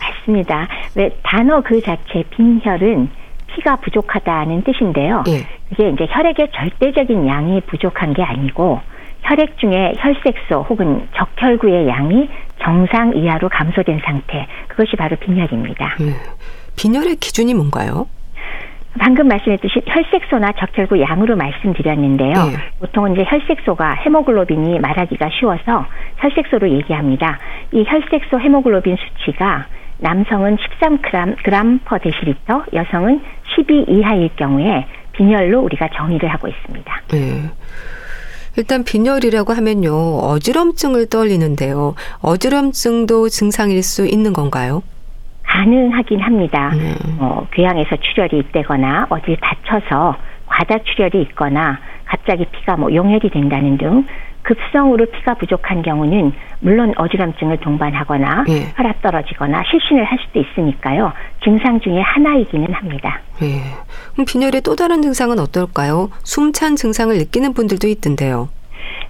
맞습니다. 0.00 0.68
왜 0.96 1.16
단어 1.22 1.62
그 1.62 1.80
자체 1.80 2.24
빈혈은 2.30 3.08
피가 3.54 3.76
부족하다는 3.76 4.64
뜻인데요. 4.64 5.22
예. 5.28 5.46
이게 5.70 5.88
이제 5.90 6.06
혈액의 6.10 6.50
절대적인 6.52 7.28
양이 7.28 7.60
부족한 7.62 8.14
게 8.14 8.22
아니고 8.22 8.80
혈액 9.22 9.58
중에 9.58 9.94
혈색소 9.96 10.66
혹은 10.68 11.08
적혈구의 11.16 11.86
양이 11.88 12.28
정상 12.60 13.16
이하로 13.16 13.48
감소된 13.48 14.00
상태. 14.04 14.46
그것이 14.66 14.96
바로 14.96 15.16
빈혈입니다. 15.16 15.96
예. 16.00 16.14
빈혈의 16.74 17.16
기준이 17.16 17.54
뭔가요? 17.54 18.08
방금 18.98 19.28
말씀했듯이 19.28 19.82
혈색소나 19.86 20.52
적혈구 20.52 21.00
양으로 21.00 21.36
말씀드렸는데요. 21.36 22.32
네. 22.32 22.56
보통은 22.80 23.12
이제 23.12 23.24
혈색소가 23.26 23.94
헤모글로빈이 24.04 24.78
말하기가 24.78 25.30
쉬워서 25.38 25.86
혈색소로 26.18 26.70
얘기합니다. 26.70 27.38
이 27.72 27.84
혈색소 27.86 28.40
헤모글로빈 28.40 28.96
수치가 28.96 29.66
남성은 29.98 30.56
13g 30.56 31.42
그램 31.42 31.78
per 31.84 31.98
데시리터, 31.98 32.64
여성은 32.72 33.20
12 33.56 33.86
이하일 33.88 34.30
경우에 34.36 34.86
빈혈로 35.12 35.60
우리가 35.60 35.88
정의를 35.96 36.28
하고 36.28 36.48
있습니다. 36.48 37.02
네. 37.08 37.50
일단 38.58 38.84
빈혈이라고 38.84 39.52
하면요 39.52 39.92
어지럼증을 40.18 41.08
떠올리는데요. 41.08 41.94
어지럼증도 42.20 43.28
증상일 43.28 43.82
수 43.82 44.06
있는 44.06 44.32
건가요? 44.32 44.82
가능하긴 45.46 46.20
합니다. 46.20 46.72
네. 46.76 46.94
어, 47.18 47.46
궤양에서 47.52 47.96
출혈이 47.96 48.38
있다거나 48.48 49.06
어디 49.10 49.36
다쳐서 49.40 50.16
과다 50.46 50.78
출혈이 50.78 51.22
있거나 51.22 51.78
갑자기 52.04 52.44
피가 52.46 52.76
뭐 52.76 52.94
용혈이 52.94 53.30
된다는 53.30 53.78
등 53.78 54.04
급성으로 54.42 55.06
피가 55.06 55.34
부족한 55.34 55.82
경우는 55.82 56.32
물론 56.60 56.94
어지럼증을 56.96 57.58
동반하거나 57.58 58.44
예. 58.48 58.72
혈압 58.76 59.02
떨어지거나 59.02 59.64
실신을 59.68 60.04
할 60.04 60.18
수도 60.24 60.40
있으니까요. 60.40 61.12
증상 61.42 61.80
중에 61.80 62.00
하나이기는 62.00 62.72
합니다. 62.72 63.20
예. 63.42 63.62
그럼 64.12 64.24
빈혈의 64.24 64.60
또 64.62 64.76
다른 64.76 65.02
증상은 65.02 65.40
어떨까요? 65.40 66.10
숨찬 66.22 66.76
증상을 66.76 67.16
느끼는 67.18 67.54
분들도 67.54 67.88
있던데요. 67.88 68.48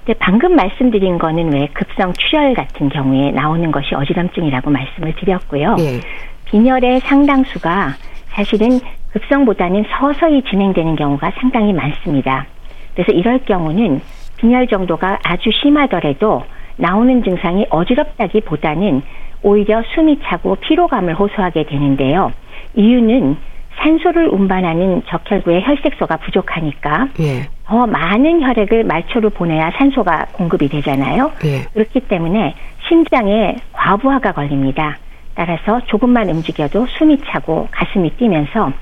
네, 0.07 0.15
방금 0.19 0.55
말씀드린 0.55 1.19
거는 1.19 1.53
왜 1.53 1.67
급성 1.73 2.13
출혈 2.13 2.55
같은 2.55 2.89
경우에 2.89 3.33
나오는 3.33 3.71
것이 3.73 3.95
어지럼증이라고 3.95 4.71
말씀을 4.71 5.15
드렸고요. 5.15 5.77
예. 5.81 6.01
빈혈의 6.47 7.01
상당수가 7.01 7.95
사실은 8.29 8.81
급성보다는 9.13 9.85
서서히 9.89 10.43
진행되는 10.43 10.95
경우가 10.97 11.33
상당히 11.41 11.73
많습니다. 11.73 12.47
그래서 12.95 13.13
이럴 13.13 13.39
경우는 13.45 14.01
빈혈 14.37 14.69
정도가 14.69 15.19
아주 15.25 15.51
심하더라도 15.63 16.45
나오는 16.77 17.23
증상이 17.25 17.67
어지럽다기보다는 17.71 19.03
오히려 19.43 19.83
숨이 19.95 20.19
차고 20.23 20.57
피로감을 20.57 21.15
호소하게 21.15 21.65
되는데요. 21.65 22.33
이유는 22.75 23.37
산소를 23.79 24.29
운반하는 24.29 25.03
적혈구의 25.09 25.65
혈색소가 25.65 26.17
부족하니까 26.19 27.09
예. 27.21 27.49
더 27.67 27.87
많은 27.87 28.43
혈액을 28.43 28.85
말초로 28.85 29.31
보내야 29.31 29.73
산소가 29.77 30.27
공급이 30.33 30.69
되잖아요. 30.69 31.33
예. 31.45 31.65
그렇기 31.73 32.01
때문에 32.01 32.55
심장에 32.89 33.57
과부하가 33.73 34.33
걸립니다. 34.33 34.99
따라서 35.35 35.81
조금만 35.87 36.29
움직여도 36.31 36.87
숨이 36.99 37.19
차고 37.27 37.69
가슴이 37.71 38.11
뛰면서 38.17 38.73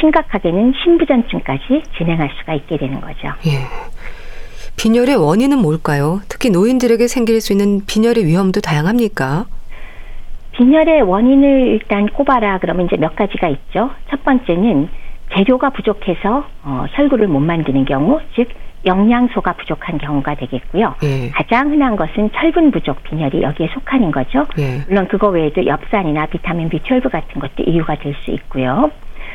심각하게는 0.00 0.74
심부전증까지 0.82 1.82
진행할 1.96 2.30
수가 2.38 2.54
있게 2.54 2.76
되는 2.76 3.00
거죠. 3.00 3.28
예. 3.46 3.66
빈혈의 4.76 5.16
원인은 5.16 5.58
뭘까요? 5.58 6.20
특히 6.28 6.50
노인들에게 6.50 7.06
생길 7.08 7.40
수 7.40 7.52
있는 7.52 7.84
빈혈의 7.86 8.26
위험도 8.26 8.60
다양합니까? 8.60 9.46
빈혈의 10.56 11.02
원인을 11.02 11.66
일단 11.66 12.06
꼽아라 12.06 12.58
그러면 12.58 12.86
이제 12.86 12.96
몇 12.96 13.16
가지가 13.16 13.48
있죠. 13.48 13.90
첫 14.08 14.22
번째는 14.24 14.88
재료가 15.34 15.70
부족해서 15.70 16.44
어, 16.62 16.84
혈구를 16.92 17.28
못 17.28 17.40
만드는 17.40 17.84
경우, 17.86 18.20
즉 18.36 18.48
영양소가 18.86 19.54
부족한 19.54 19.98
경우가 19.98 20.34
되겠고요. 20.34 20.94
예. 21.02 21.30
가장 21.30 21.70
흔한 21.70 21.96
것은 21.96 22.30
철분 22.34 22.70
부족 22.70 23.02
빈혈이 23.04 23.42
여기에 23.42 23.68
속하는 23.72 24.10
거죠. 24.12 24.44
예. 24.58 24.80
물론 24.86 25.08
그거 25.08 25.28
외에도 25.28 25.64
엽산이나 25.64 26.26
비타민 26.26 26.68
B12 26.68 27.10
같은 27.10 27.40
것도 27.40 27.64
이유가 27.66 27.94
될 27.96 28.14
수 28.24 28.30
있고요. 28.30 28.90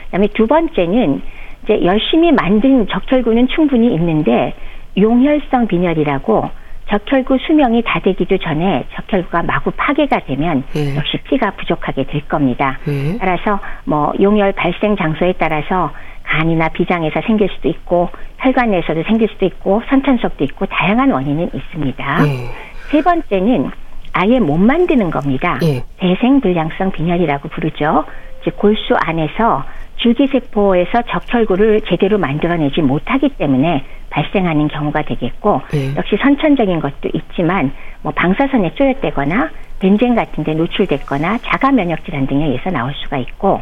그다음에 0.05 0.27
두 0.34 0.47
번째는 0.47 1.21
이제 1.63 1.84
열심히 1.84 2.32
만든 2.32 2.88
적혈구는 2.88 3.47
충분히 3.49 3.93
있는데 3.95 4.53
용혈성 4.97 5.67
빈혈이라고 5.67 6.49
적혈구 6.89 7.38
수명이 7.45 7.84
다 7.86 7.99
되기도 7.99 8.38
전에 8.38 8.86
적혈구가 8.95 9.43
마구 9.43 9.71
파괴가 9.71 10.21
되면 10.25 10.63
예. 10.75 10.95
역시 10.95 11.17
피가 11.23 11.52
부족하게 11.52 12.06
될 12.06 12.28
겁니다. 12.28 12.80
예. 12.88 13.17
따라서 13.19 13.60
뭐 13.86 14.12
용혈 14.19 14.54
발생 14.54 14.95
장소에 14.95 15.34
따라서 15.38 15.91
간이나 16.23 16.69
비장에서 16.69 17.21
생길 17.25 17.49
수도 17.49 17.69
있고 17.69 18.10
혈관 18.39 18.71
내에서도 18.71 19.04
생길 19.04 19.28
수도 19.30 19.45
있고 19.45 19.82
선천적도 19.89 20.43
있고 20.45 20.65
다양한 20.65 21.12
원인은 21.12 21.52
있습니다. 21.54 22.28
예. 22.28 22.49
세 22.89 23.02
번째는 23.02 23.69
아예 24.13 24.39
못 24.39 24.58
만드는 24.58 25.12
겁니다. 25.12 25.60
예. 25.63 25.84
대생 25.97 26.41
불량성 26.41 26.91
빈혈이라고 26.91 27.49
부르죠. 27.49 28.06
즉 28.43 28.58
골수 28.58 28.95
안에서 28.95 29.63
줄기세포에서 30.00 31.04
적혈구를 31.04 31.82
제대로 31.88 32.18
만들어내지 32.18 32.82
못하기 32.82 33.30
때문에 33.38 33.84
발생하는 34.10 34.68
경우가 34.70 35.04
되겠고 35.04 35.62
예. 35.74 35.96
역시 35.96 36.18
선천적인 36.22 36.80
것도 36.80 37.10
있지만 37.14 37.72
뭐 38.02 38.12
방사선에 38.14 38.74
쪼였대거나 38.76 39.50
벤젠 39.80 40.16
같은 40.16 40.44
데 40.44 40.54
노출됐거나 40.54 41.38
자가 41.40 41.72
면역 41.72 42.04
질환 42.06 42.28
등에 42.28 42.46
의해서 42.46 42.70
나올 42.70 42.94
수가 42.96 43.18
있고 43.18 43.62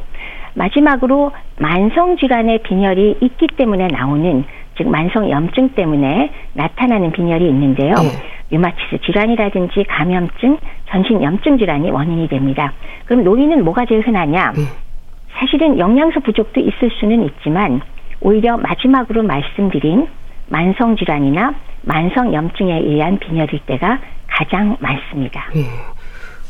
마지막으로 0.56 1.32
만성 1.60 2.18
질환의 2.18 2.64
빈혈이 2.64 3.18
있기 3.22 3.48
때문에 3.56 3.88
나오는 3.88 4.44
즉 4.78 4.88
만성 4.90 5.30
염증 5.30 5.70
때문에 5.70 6.32
나타나는 6.54 7.12
빈혈이 7.12 7.48
있는데요. 7.50 7.94
네. 7.94 8.10
류마티스 8.50 9.00
질환이라든지 9.06 9.84
감염증, 9.90 10.58
전신 10.90 11.22
염증 11.22 11.58
질환이 11.58 11.92
원인이 11.92 12.28
됩니다. 12.30 12.74
그럼 13.06 13.24
노인은 13.24 13.64
뭐가 13.64 13.86
제일 13.86 14.08
흔하냐? 14.08 14.54
네. 14.56 14.62
사실은 15.40 15.78
영양소 15.78 16.20
부족도 16.22 16.60
있을 16.60 16.90
수는 17.00 17.24
있지만 17.26 17.82
오히려 18.22 18.58
마지막으로 18.58 19.24
말씀드린 19.24 20.08
만성 20.48 20.96
질환이나 20.98 21.54
만성 21.84 22.34
염증에 22.34 22.80
의한 22.80 23.20
빈혈일 23.20 23.60
때가 23.66 24.00
가장 24.28 24.78
많습니다. 24.80 25.46
네. 25.54 25.62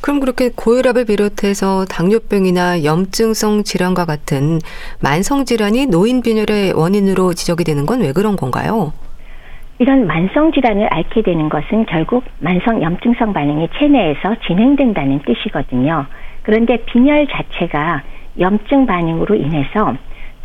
그럼 0.01 0.19
그렇게 0.19 0.49
고혈압을 0.55 1.05
비롯해서 1.05 1.85
당뇨병이나 1.85 2.83
염증성 2.83 3.63
질환과 3.63 4.05
같은 4.05 4.59
만성 5.01 5.43
질환이 5.43 5.87
노인 5.87 6.21
빈혈의 6.21 6.73
원인으로 6.73 7.33
지적이 7.33 7.63
되는 7.63 7.85
건 7.85 8.01
왜 8.01 8.13
그런 8.13 8.35
건가요? 8.35 8.93
이런 9.79 10.07
만성 10.07 10.51
질환을 10.51 10.87
앓게 10.91 11.23
되는 11.23 11.49
것은 11.49 11.85
결국 11.87 12.23
만성 12.39 12.81
염증성 12.81 13.33
반응이 13.33 13.69
체내에서 13.77 14.35
진행된다는 14.47 15.21
뜻이거든요. 15.25 16.05
그런데 16.43 16.77
빈혈 16.85 17.27
자체가 17.27 18.03
염증 18.39 18.85
반응으로 18.85 19.35
인해서 19.35 19.95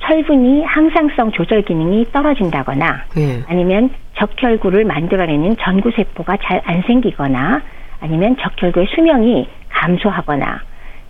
철분이 0.01 0.65
항상성 0.65 1.31
조절 1.33 1.63
기능이 1.63 2.07
떨어진다거나 2.13 3.05
네. 3.15 3.43
아니면 3.49 3.91
적혈구를 4.15 4.85
만들어내는 4.85 5.57
전구세포가 5.59 6.37
잘 6.43 6.61
안 6.65 6.83
생기거나 6.83 7.61
아니면 8.01 8.37
적혈구의 8.37 8.87
수명이 8.95 9.49
감소하거나 9.69 10.61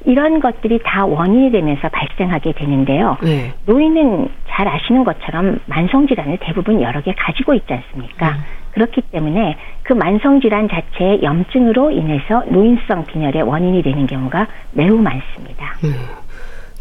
이런 0.05 0.41
것들이 0.41 0.81
다 0.85 1.07
원인이 1.07 1.53
되면서 1.53 1.89
발생하게 1.89 2.53
되는데요. 2.53 3.17
네. 3.23 3.53
노인은 3.67 4.29
잘 4.51 4.67
아시는 4.69 5.05
것처럼 5.05 5.61
만성질환을 5.67 6.39
대부분 6.41 6.83
여러 6.83 7.01
개 7.01 7.15
가지고 7.17 7.55
있지 7.55 7.73
않습니까? 7.73 8.31
음. 8.31 8.35
그렇기 8.73 9.03
때문에 9.13 9.57
그 9.83 9.93
만성질환 9.93 10.69
자체의 10.69 11.23
염증으로 11.23 11.91
인해서 11.93 12.43
노인성 12.49 13.05
빈혈의 13.07 13.43
원인이 13.43 13.83
되는 13.83 14.07
경우가 14.07 14.47
매우 14.73 14.97
많습니다. 14.97 15.77
음. 15.85 15.95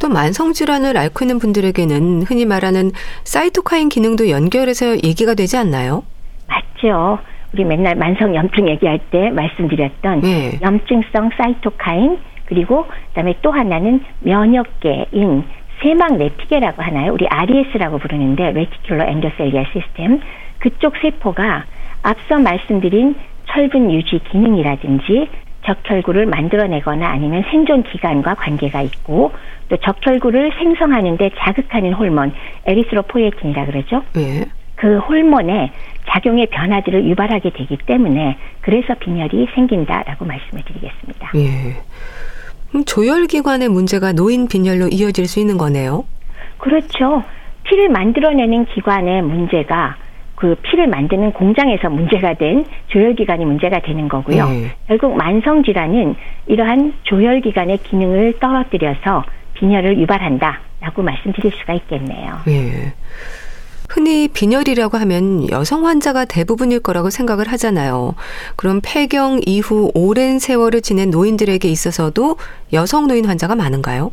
또 0.02 0.10
만성 0.10 0.52
질환을 0.52 0.98
앓고 0.98 1.24
있는 1.24 1.38
분들에게는 1.38 2.24
흔히 2.24 2.46
말하는 2.46 2.92
사이토카인 3.24 3.90
기능도 3.90 4.30
연결해서 4.32 4.96
얘기가 5.04 5.36
되지 5.36 5.58
않나요? 5.58 6.04
맞죠. 6.48 7.20
우리 7.54 7.64
맨날 7.64 7.96
만성 7.96 8.34
염증 8.34 8.68
얘기할 8.68 9.00
때 9.12 9.30
말씀드렸던 9.30 10.22
네. 10.22 10.60
염증성 10.62 11.30
사이토카인 11.38 12.18
그리고 12.46 12.88
그다음에 13.10 13.36
또 13.44 13.52
하나는 13.52 14.04
면역계인 14.22 15.44
세막 15.84 16.18
내피계라고 16.18 16.82
하나요? 16.82 17.14
우리 17.14 17.28
RES라고 17.28 18.00
부르는데 18.00 18.54
레티큘러 18.54 19.08
엔도셀리아 19.08 19.66
시스템 19.72 20.20
그쪽 20.60 20.96
세포가 21.02 21.66
앞서 22.02 22.40
말씀드린 22.40 23.16
철분 23.50 23.92
유지 23.92 24.20
기능이라든지 24.32 25.28
적혈구를 25.66 26.26
만들어내거나 26.26 27.08
아니면 27.08 27.44
생존 27.50 27.84
기간과 27.84 28.36
관계가 28.36 28.82
있고 28.82 29.32
또 29.70 29.78
적혈구를 29.78 30.52
생성하는데 30.58 31.32
자극하는 31.38 31.94
호르몬 31.94 32.34
에리스로포에틴이라 32.66 33.66
그러죠. 33.66 34.04
네. 34.14 34.46
그 34.76 34.98
호르몬의 34.98 35.72
작용의 36.10 36.48
변화들을 36.48 37.06
유발하게 37.08 37.52
되기 37.52 37.78
때문에 37.86 38.38
그래서 38.62 38.96
빈혈이 38.96 39.48
생긴다라고 39.54 40.26
말씀을 40.26 40.64
드리겠습니다. 40.64 41.32
예. 41.36 41.78
조혈기관의 42.86 43.70
문제가 43.70 44.12
노인 44.14 44.48
빈혈로 44.48 44.88
이어질 44.88 45.28
수 45.28 45.40
있는 45.40 45.58
거네요. 45.58 46.06
그렇죠. 46.58 47.24
피를 47.64 47.90
만들어내는 47.90 48.66
기관의 48.66 49.22
문제가 49.22 49.98
그 50.42 50.56
피를 50.64 50.88
만드는 50.88 51.34
공장에서 51.34 51.88
문제가 51.92 52.34
된 52.34 52.66
조혈기관이 52.88 53.46
문제가 53.46 53.80
되는 53.80 54.10
거고요. 54.10 54.48
예. 54.50 54.72
결국 54.88 55.16
만성 55.16 55.64
질환은 55.64 56.16
이러한 56.48 56.96
조혈기관의 57.04 57.78
기능을 57.84 58.40
떨어뜨려서 58.40 59.24
빈혈을 59.54 60.00
유발한다라고 60.00 61.04
말씀드릴 61.04 61.52
수가 61.52 61.74
있겠네요. 61.74 62.40
예. 62.48 62.94
흔히 63.88 64.30
빈혈이라고 64.30 64.98
하면 64.98 65.48
여성 65.52 65.86
환자가 65.86 66.26
대부분일 66.26 66.80
거라고 66.80 67.12
생각을 67.12 67.48
하잖아요. 67.50 68.16
그럼 68.56 68.82
폐경 68.84 69.42
이후 69.46 69.92
오랜 69.94 70.40
세월을 70.40 70.82
지낸 70.82 71.12
노인들에게 71.12 71.68
있어서도 71.68 72.38
여성 72.74 73.06
노인 73.06 73.26
환자가 73.26 73.56
많은가요? 73.56 74.12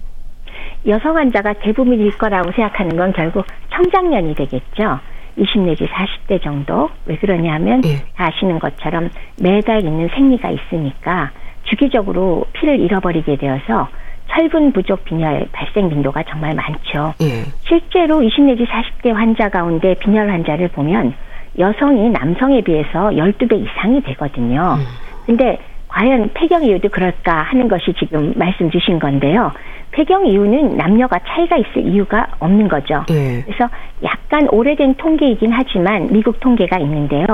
여성 0.86 1.16
환자가 1.16 1.54
대부분일 1.54 2.18
거라고 2.18 2.52
생각하는 2.52 2.98
건 2.98 3.14
결국 3.14 3.46
청장년이 3.72 4.34
되겠죠. 4.34 5.00
20 5.38 5.60
내지 5.60 5.86
40대 5.86 6.42
정도. 6.42 6.90
왜 7.06 7.16
그러냐면 7.16 7.82
예. 7.84 8.02
아시는 8.16 8.58
것처럼 8.58 9.08
매달 9.40 9.84
있는 9.84 10.08
생리가 10.08 10.50
있으니까 10.50 11.30
주기적으로 11.64 12.44
피를 12.52 12.80
잃어버리게 12.80 13.36
되어서 13.36 13.88
철분 14.30 14.72
부족 14.72 15.04
빈혈 15.04 15.48
발생 15.52 15.88
빈도가 15.88 16.22
정말 16.24 16.54
많죠. 16.54 17.14
예. 17.22 17.44
실제로 17.66 18.22
20 18.22 18.44
내지 18.44 18.64
40대 18.64 19.12
환자 19.12 19.48
가운데 19.48 19.94
빈혈 19.94 20.28
환자를 20.28 20.68
보면 20.68 21.14
여성이 21.58 22.10
남성에 22.10 22.60
비해서 22.60 23.10
12배 23.10 23.64
이상이 23.64 24.00
되거든요. 24.02 24.76
음. 24.78 24.84
근데 25.26 25.58
과연 25.98 26.30
폐경 26.32 26.62
이유도 26.62 26.90
그럴까 26.90 27.42
하는 27.42 27.66
것이 27.66 27.92
지금 27.98 28.32
말씀 28.36 28.70
주신 28.70 29.00
건데요. 29.00 29.50
폐경 29.90 30.26
이유는 30.26 30.76
남녀가 30.76 31.18
차이가 31.26 31.56
있을 31.56 31.88
이유가 31.88 32.28
없는 32.38 32.68
거죠. 32.68 33.04
예. 33.10 33.42
그래서 33.44 33.68
약간 34.04 34.46
오래된 34.52 34.94
통계이긴 34.94 35.50
하지만 35.50 36.06
미국 36.12 36.38
통계가 36.38 36.78
있는데요. 36.78 37.26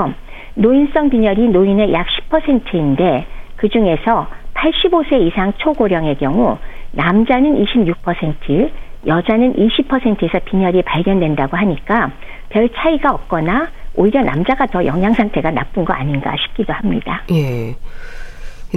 노인성 0.55 1.11
빈혈이 1.11 1.49
노인의 1.49 1.93
약 1.93 2.07
10%인데 2.31 3.27
그 3.55 3.69
중에서 3.69 4.27
85세 4.55 5.21
이상 5.21 5.53
초고령의 5.57 6.15
경우 6.15 6.57
남자는 6.93 7.63
26%, 7.63 8.71
여자는 9.05 9.53
20%에서 9.57 10.39
빈혈이 10.45 10.81
발견된다고 10.81 11.55
하니까 11.55 12.11
별 12.49 12.67
차이가 12.69 13.11
없거나 13.11 13.67
오히려 13.93 14.23
남자가 14.23 14.65
더 14.65 14.83
영양 14.85 15.13
상태가 15.13 15.51
나쁜 15.51 15.85
거 15.85 15.93
아닌가 15.93 16.33
싶기도 16.47 16.73
합니다. 16.73 17.21
예. 17.31 17.75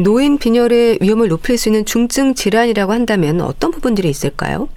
노인 0.03 0.39
빈혈의 0.39 0.99
위험을 1.01 1.29
높일 1.29 1.59
수 1.59 1.69
있는 1.69 1.85
중증 1.85 2.35
질환이라고 2.35 2.93
한다면 2.93 3.41
어떤 3.41 3.71
부분들이 3.71 4.09
있을까요? 4.09 4.69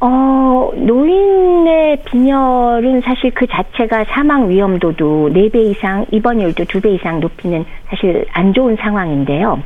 어, 0.00 0.72
노인의 0.74 2.02
빈혈은 2.04 3.02
사실 3.02 3.30
그 3.32 3.46
자체가 3.46 4.04
사망 4.08 4.50
위험도도 4.50 5.30
4배 5.32 5.70
이상, 5.70 6.06
입원율도 6.10 6.64
2배 6.64 6.94
이상 6.94 7.20
높이는 7.20 7.64
사실 7.88 8.26
안 8.32 8.52
좋은 8.52 8.76
상황인데요. 8.76 9.62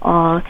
어, 0.00 0.40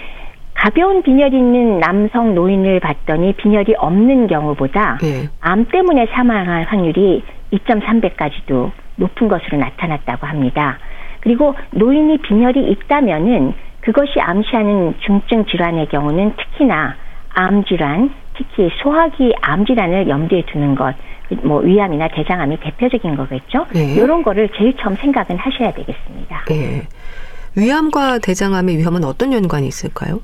가벼운 0.55 1.03
빈혈이 1.03 1.35
있는 1.35 1.79
남성 1.79 2.35
노인을 2.35 2.81
봤더니 2.81 3.33
빈혈이 3.33 3.77
없는 3.79 4.27
경우보다 4.27 4.99
네. 5.01 5.29
암 5.41 5.65
때문에 5.65 6.07
사망할 6.13 6.65
확률이 6.65 7.25
2.3배까지도 7.53 8.71
높은 8.97 9.29
것으로 9.29 9.57
나타났다고 9.57 10.27
합니다. 10.27 10.79
그리고 11.21 11.55
노인이 11.71 12.19
빈혈이 12.19 12.71
있다면은 12.71 13.55
그것이 13.81 14.21
암시하는 14.21 14.95
중증 15.01 15.47
질환의 15.47 15.89
경우는 15.89 16.35
특히나 16.37 16.97
암 17.31 17.65
질환, 17.65 18.13
특히 18.35 18.71
소화기 18.83 19.35
암 19.41 19.65
질환을 19.65 20.09
염두에 20.09 20.43
두는 20.47 20.75
것, 20.75 20.95
뭐 21.43 21.61
위암이나 21.61 22.09
대장암이 22.09 22.59
대표적인 22.61 23.17
거겠죠. 23.17 23.67
네. 23.73 23.95
이런 23.95 24.23
거를 24.23 24.49
제일 24.57 24.77
처음 24.77 24.97
생각은 24.97 25.37
하셔야 25.37 25.73
되겠습니다. 25.73 26.45
네. 26.49 26.83
위암과 27.57 28.19
대장암의 28.19 28.79
위험은 28.79 29.05
어떤 29.05 29.33
연관이 29.33 29.67
있을까요? 29.67 30.21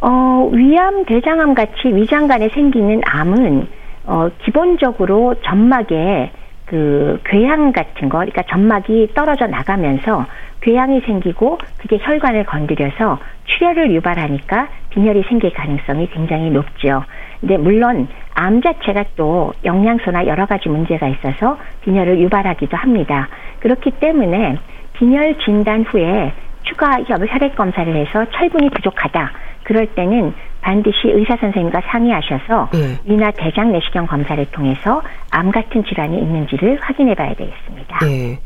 어, 0.00 0.50
위암, 0.52 1.04
대장암 1.06 1.54
같이 1.54 1.72
위장관에 1.86 2.48
생기는 2.50 3.00
암은 3.04 3.68
어, 4.04 4.28
기본적으로 4.44 5.36
점막에 5.44 6.32
그 6.72 7.20
궤양 7.24 7.72
같은 7.72 8.08
거, 8.08 8.16
그러니까 8.16 8.40
점막이 8.48 9.08
떨어져 9.14 9.46
나가면서 9.46 10.24
궤양이 10.62 11.02
생기고 11.02 11.58
그게 11.76 11.98
혈관을 12.00 12.44
건드려서 12.44 13.18
출혈을 13.44 13.92
유발하니까 13.92 14.68
빈혈이 14.88 15.24
생길 15.28 15.52
가능성이 15.52 16.08
굉장히 16.08 16.48
높죠. 16.48 17.04
근데 17.40 17.58
물론 17.58 18.08
암 18.32 18.62
자체가 18.62 19.04
또 19.16 19.52
영양소나 19.66 20.26
여러 20.26 20.46
가지 20.46 20.70
문제가 20.70 21.08
있어서 21.08 21.58
빈혈을 21.82 22.18
유발하기도 22.20 22.74
합니다. 22.74 23.28
그렇기 23.60 23.90
때문에 23.90 24.56
빈혈 24.94 25.40
진단 25.44 25.82
후에 25.82 26.32
추가 26.62 27.02
혈액 27.02 27.54
검사를 27.54 27.94
해서 27.94 28.24
철분이 28.30 28.70
부족하다. 28.70 29.30
그럴 29.64 29.88
때는 29.88 30.32
반드시 30.62 31.08
의사 31.08 31.36
선생님과 31.36 31.82
상의하셔서 31.90 32.70
네. 32.72 32.98
위나 33.04 33.30
대장 33.32 33.72
내시경 33.72 34.06
검사를 34.06 34.42
통해서 34.46 35.02
암 35.30 35.50
같은 35.50 35.84
질환이 35.84 36.18
있는지를 36.18 36.78
확인해 36.80 37.14
봐야 37.14 37.34
되겠습니다. 37.34 37.98
네. 38.06 38.38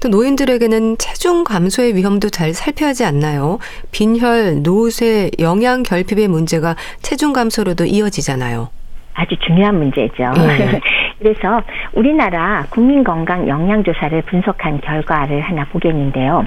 또 0.00 0.08
노인들에게는 0.08 0.98
체중 0.98 1.42
감소의 1.42 1.96
위험도 1.96 2.28
잘 2.30 2.54
살펴야 2.54 2.90
하지 2.90 3.04
않나요? 3.04 3.58
빈혈, 3.90 4.62
노쇠, 4.62 5.30
영양 5.40 5.82
결핍의 5.82 6.28
문제가 6.28 6.76
체중 7.02 7.32
감소로도 7.32 7.86
이어지잖아요. 7.86 8.68
아주 9.14 9.34
중요한 9.44 9.76
문제죠. 9.78 10.32
네. 10.36 10.80
그래서 11.18 11.62
우리나라 11.92 12.64
국민건강 12.70 13.48
영양조사를 13.48 14.22
분석한 14.22 14.80
결과를 14.80 15.40
하나 15.40 15.64
보겠는데요. 15.64 16.46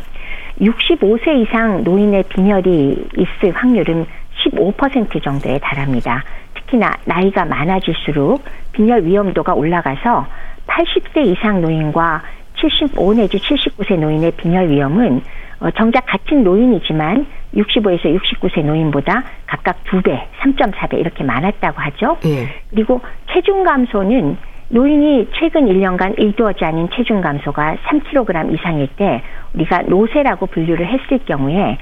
65세 0.62 1.42
이상 1.42 1.84
노인의 1.84 2.24
빈혈이 2.30 2.96
있을 3.18 3.52
확률은 3.54 4.06
15% 4.44 5.24
정도에 5.24 5.60
달합니다. 5.60 6.24
특히나 6.54 6.92
나이가 7.06 7.46
많아질수록 7.46 8.44
빈혈 8.74 9.04
위험도가 9.04 9.54
올라가서 9.54 10.28
80세 10.68 11.26
이상 11.28 11.62
노인과 11.62 12.22
75 12.56 13.14
내지 13.14 13.38
79세 13.38 13.98
노인의 14.00 14.32
빈혈 14.32 14.70
위험은 14.70 15.22
어, 15.60 15.70
정작 15.72 16.06
같은 16.08 16.44
노인이지만 16.44 17.26
65에서 17.56 18.20
69세 18.20 18.64
노인보다 18.64 19.24
각각 19.46 19.84
2배, 19.86 20.20
3.4배 20.42 21.00
이렇게 21.00 21.24
많았다고 21.24 21.80
하죠. 21.80 22.18
예. 22.26 22.48
그리고 22.70 23.02
체중 23.32 23.64
감소는 23.64 24.38
노인이 24.70 25.28
최근 25.34 25.66
1년간 25.66 26.16
의도하지 26.18 26.64
않은 26.64 26.90
체중 26.96 27.22
감소가 27.22 27.76
3kg 27.86 28.54
이상일 28.54 28.88
때 28.96 29.22
우리가 29.54 29.84
노쇠라고 29.84 30.46
분류를 30.48 30.88
했을 30.88 31.20
경우에 31.26 31.78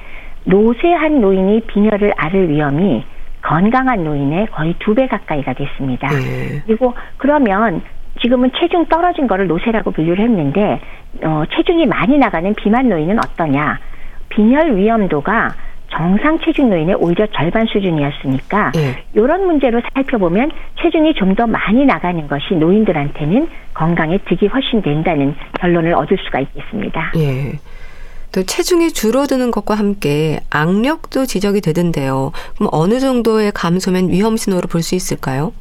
노쇠한 0.49 1.21
노인이 1.21 1.61
빈혈을 1.61 2.13
앓을 2.17 2.49
위험이 2.49 3.03
건강한 3.41 4.03
노인의 4.03 4.47
거의 4.47 4.73
두 4.79 4.93
배 4.95 5.07
가까이가 5.07 5.53
됐습니다. 5.53 6.09
네. 6.09 6.61
그리고 6.65 6.93
그러면 7.17 7.81
지금은 8.21 8.51
체중 8.59 8.85
떨어진 8.87 9.27
거를 9.27 9.47
노쇠라고 9.47 9.91
분류를 9.91 10.23
했는데 10.25 10.81
어, 11.23 11.43
체중이 11.55 11.85
많이 11.85 12.17
나가는 12.17 12.53
비만 12.55 12.89
노인은 12.89 13.17
어떠냐? 13.19 13.79
빈혈 14.29 14.75
위험도가 14.75 15.53
정상 15.91 16.37
체중 16.39 16.69
노인의 16.69 16.95
오히려 16.99 17.25
절반 17.27 17.65
수준이었으니까 17.65 18.71
네. 18.73 19.03
이런 19.15 19.45
문제로 19.45 19.81
살펴보면 19.93 20.51
체중이 20.81 21.13
좀 21.15 21.33
더 21.35 21.47
많이 21.47 21.85
나가는 21.85 22.27
것이 22.27 22.55
노인들한테는 22.55 23.47
건강에 23.73 24.17
득이 24.25 24.47
훨씬 24.47 24.81
된다는 24.81 25.33
결론을 25.59 25.93
얻을 25.93 26.17
수가 26.25 26.39
있겠습니다. 26.41 27.11
예. 27.17 27.53
또 28.31 28.43
체중이 28.43 28.91
줄어드는 28.91 29.51
것과 29.51 29.75
함께 29.75 30.39
악력도 30.49 31.25
지적이 31.25 31.61
되던데요. 31.61 32.31
그럼 32.55 32.69
어느 32.71 32.99
정도의 32.99 33.51
감소면 33.53 34.09
위험 34.09 34.37
신호로 34.37 34.67
볼 34.67 34.81
수 34.81 34.95
있을까요? 34.95 35.51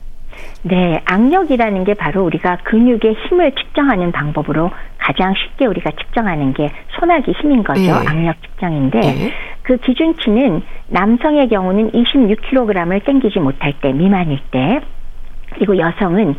네, 0.62 1.00
악력이라는 1.04 1.84
게 1.84 1.94
바로 1.94 2.24
우리가 2.24 2.58
근육의 2.64 3.14
힘을 3.28 3.52
측정하는 3.52 4.12
방법으로 4.12 4.70
가장 4.98 5.34
쉽게 5.34 5.66
우리가 5.66 5.90
측정하는 5.90 6.52
게 6.52 6.70
소나기 6.98 7.32
힘인 7.32 7.64
거죠. 7.64 7.80
네. 7.80 7.90
악력 7.90 8.40
측정인데 8.42 9.00
네. 9.00 9.32
그 9.62 9.76
기준치는 9.78 10.62
남성의 10.88 11.48
경우는 11.48 11.90
26kg을 11.92 13.04
땡기지 13.04 13.38
못할 13.40 13.72
때 13.80 13.92
미만일 13.92 14.38
때 14.50 14.80
그리고 15.54 15.76
여성은 15.78 16.34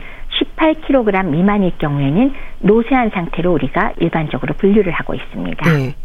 18kg 0.58 1.26
미만일 1.26 1.72
경우에는 1.78 2.34
노쇠한 2.60 3.10
상태로 3.14 3.52
우리가 3.54 3.94
일반적으로 4.00 4.54
분류를 4.56 4.92
하고 4.94 5.14
있습니다. 5.16 5.72
네. 5.72 5.96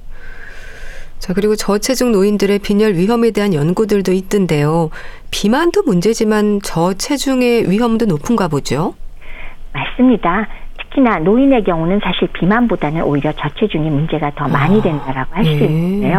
자, 1.25 1.33
그리고 1.33 1.57
저체중 1.57 2.13
노인들의 2.13 2.59
빈혈 2.59 2.97
위험에 2.97 3.31
대한 3.31 3.55
연구들도 3.55 4.13
있던데요. 4.13 4.91
비만도 5.31 5.85
문제지만 5.85 6.61
저체중의 6.61 7.71
위험도 7.71 8.05
높은가 8.05 8.47
보죠? 8.47 8.93
맞습니다. 9.73 10.47
특히나 10.77 11.21
노인의 11.21 11.65
경우는 11.65 12.01
사실 12.05 12.29
비만보다는 12.29 13.05
오히려 13.05 13.33
저체중이 13.33 13.89
문제가 13.89 14.33
더 14.37 14.49
많이 14.49 14.81
아, 14.81 14.83
된다라고 14.83 15.35
할수 15.35 15.51
예. 15.51 15.65
있는데요. 15.65 16.19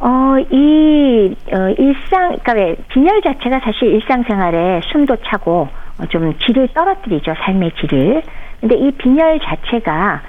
어, 0.00 0.34
이, 0.50 1.34
어, 1.54 1.74
일상, 1.78 2.36
그러니까 2.36 2.52
왜, 2.52 2.76
빈혈 2.92 3.22
자체가 3.22 3.60
사실 3.64 3.94
일상생활에 3.94 4.82
숨도 4.92 5.16
차고, 5.24 5.68
어, 6.00 6.06
좀 6.10 6.34
질을 6.40 6.68
떨어뜨리죠, 6.74 7.32
삶의 7.46 7.72
질을. 7.80 8.22
근데 8.60 8.76
이 8.76 8.90
빈혈 8.90 9.40
자체가 9.40 10.20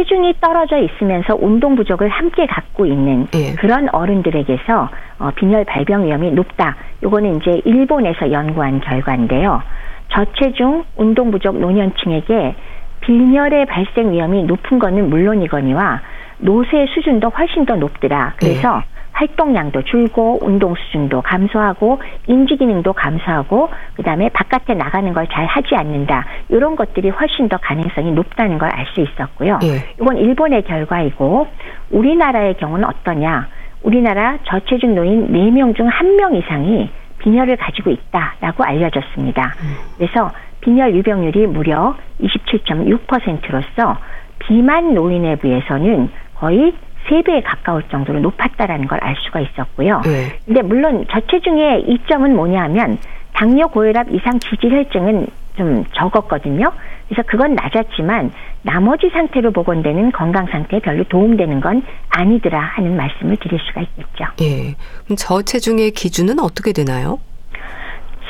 체중이 0.00 0.34
떨어져 0.40 0.78
있으면서 0.78 1.36
운동 1.38 1.76
부족을 1.76 2.08
함께 2.08 2.46
갖고 2.46 2.86
있는 2.86 3.26
예. 3.34 3.52
그런 3.56 3.88
어른들에게서 3.92 4.88
어, 5.18 5.30
빈혈 5.34 5.64
발병 5.64 6.06
위험이 6.06 6.30
높다. 6.30 6.76
요거는 7.02 7.36
이제 7.36 7.60
일본에서 7.64 8.32
연구한 8.32 8.80
결과인데요. 8.80 9.62
저체중, 10.08 10.84
운동 10.96 11.30
부족 11.30 11.58
노년층에게 11.58 12.54
빈혈의 13.00 13.66
발생 13.66 14.12
위험이 14.12 14.44
높은 14.44 14.78
거는 14.78 15.10
물론이거니와 15.10 16.00
노쇠 16.38 16.86
수준도 16.94 17.28
훨씬 17.28 17.66
더 17.66 17.76
높더라. 17.76 18.34
그래서 18.38 18.82
예. 18.82 18.99
활동량도 19.20 19.82
줄고 19.82 20.38
운동 20.40 20.74
수준도 20.74 21.20
감소하고 21.20 22.00
인지 22.26 22.56
기능도 22.56 22.94
감소하고 22.94 23.68
그다음에 23.94 24.30
바깥에 24.30 24.72
나가는 24.74 25.12
걸 25.12 25.26
잘 25.30 25.44
하지 25.46 25.74
않는다. 25.76 26.24
이런 26.48 26.74
것들이 26.74 27.10
훨씬 27.10 27.48
더 27.48 27.56
가능성이 27.58 28.10
높다는 28.12 28.58
걸 28.58 28.70
알 28.70 28.86
수 28.94 29.00
있었고요. 29.02 29.58
예. 29.62 29.84
이건 30.00 30.16
일본의 30.16 30.62
결과이고 30.62 31.46
우리나라의 31.90 32.54
경우는 32.54 32.84
어떠냐? 32.88 33.46
우리나라 33.82 34.38
저체중 34.44 34.94
노인 34.94 35.28
4명 35.30 35.76
중 35.76 35.88
1명 35.88 36.34
이상이 36.36 36.90
빈혈을 37.18 37.56
가지고 37.56 37.90
있다라고 37.90 38.64
알려졌습니다. 38.64 39.42
음. 39.62 39.76
그래서 39.98 40.30
빈혈 40.62 40.94
유병률이 40.94 41.46
무려 41.48 41.94
27.6%로서 42.22 43.96
비만 44.40 44.94
노인에 44.94 45.36
비해서는 45.36 46.08
거의 46.36 46.72
3배에 47.08 47.42
가까울 47.44 47.82
정도로 47.90 48.20
높았다라는 48.20 48.86
걸 48.86 48.98
알 49.02 49.16
수가 49.20 49.40
있었고요. 49.40 50.02
네. 50.04 50.38
근데 50.44 50.62
물론 50.62 51.06
저체중의 51.10 51.84
이점은 51.88 52.34
뭐냐 52.36 52.62
하면 52.64 52.98
당뇨 53.32 53.68
고혈압 53.68 54.10
이상 54.12 54.38
지질혈증은 54.38 55.26
좀 55.56 55.84
적었거든요. 55.92 56.70
그래서 57.08 57.22
그건 57.26 57.54
낮았지만 57.54 58.30
나머지 58.62 59.08
상태로 59.10 59.50
복원되는 59.52 60.12
건강 60.12 60.46
상태에 60.46 60.80
별로 60.80 61.02
도움되는 61.04 61.60
건 61.60 61.82
아니더라 62.10 62.60
하는 62.60 62.96
말씀을 62.96 63.36
드릴 63.38 63.58
수가 63.58 63.80
있겠죠. 63.80 64.24
예. 64.42 64.74
그럼 65.04 65.16
저체중의 65.16 65.92
기준은 65.92 66.38
어떻게 66.38 66.72
되나요? 66.72 67.18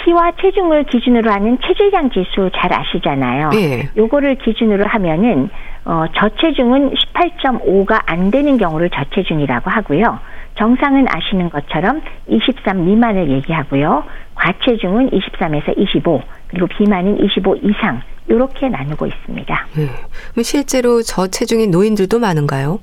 키와 0.05 0.33
체중을 0.41 0.85
기준으로 0.85 1.31
하는 1.31 1.59
체질량 1.67 2.11
지수 2.11 2.51
잘 2.57 2.73
아시잖아요. 2.73 3.51
예. 3.55 3.91
요거를 3.97 4.37
기준으로 4.37 4.87
하면은 4.87 5.51
어, 5.85 6.05
저체중은 6.17 6.95
18.5가 6.95 8.03
안 8.07 8.31
되는 8.31 8.59
경우를 8.59 8.91
저체중이라고 8.91 9.71
하고요. 9.71 10.19
정상은 10.57 11.07
아시는 11.09 11.49
것처럼 11.51 12.03
23 12.29 12.85
미만을 12.85 13.31
얘기하고요. 13.31 14.05
과체중은 14.35 15.11
23에서 15.11 15.79
25, 15.79 16.23
그리고 16.49 16.67
비만은 16.67 17.25
25 17.25 17.57
이상 17.63 18.03
이렇게 18.29 18.69
나누고 18.69 19.07
있습니다. 19.07 19.67
네. 19.77 20.43
실제로 20.43 21.03
저체중인 21.03 21.71
노인들도 21.71 22.19
많은가요? 22.19 22.81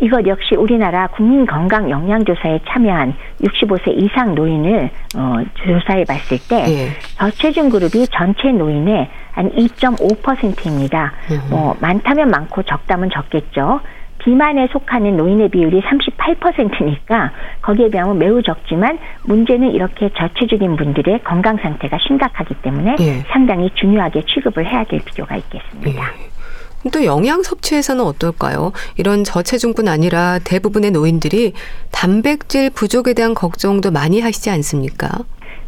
이것 0.00 0.26
역시 0.26 0.54
우리나라 0.54 1.06
국민건강영양조사에 1.08 2.60
참여한 2.68 3.14
65세 3.42 4.02
이상 4.02 4.34
노인을 4.34 4.90
어, 5.16 5.36
조사해 5.54 6.04
봤을 6.04 6.38
때 6.48 6.64
예. 6.68 6.88
저체중 7.18 7.68
그룹이 7.68 8.06
전체 8.08 8.50
노인의 8.50 9.08
한 9.32 9.50
2.5%입니다. 9.50 11.12
뭐 11.50 11.76
많다면 11.80 12.30
많고 12.30 12.62
적다면 12.62 13.10
적겠죠. 13.10 13.80
비만에 14.20 14.68
속하는 14.68 15.16
노인의 15.16 15.48
비율이 15.48 15.80
38%니까 15.80 17.32
거기에 17.62 17.88
비하면 17.88 18.18
매우 18.18 18.42
적지만 18.42 18.98
문제는 19.24 19.70
이렇게 19.70 20.10
저체중인 20.16 20.76
분들의 20.76 21.22
건강 21.24 21.56
상태가 21.56 21.98
심각하기 22.06 22.54
때문에 22.62 22.96
예. 23.00 23.20
상당히 23.32 23.70
중요하게 23.74 24.22
취급을 24.22 24.66
해야 24.66 24.84
될 24.84 25.00
필요가 25.04 25.36
있겠습니다. 25.36 26.02
예. 26.02 26.30
또 26.92 27.04
영양 27.04 27.42
섭취에서는 27.42 28.02
어떨까요? 28.04 28.72
이런 28.96 29.24
저체중뿐 29.24 29.88
아니라 29.88 30.38
대부분의 30.38 30.92
노인들이 30.92 31.52
단백질 31.92 32.70
부족에 32.70 33.12
대한 33.12 33.34
걱정도 33.34 33.90
많이 33.90 34.20
하시지 34.20 34.50
않습니까? 34.50 35.08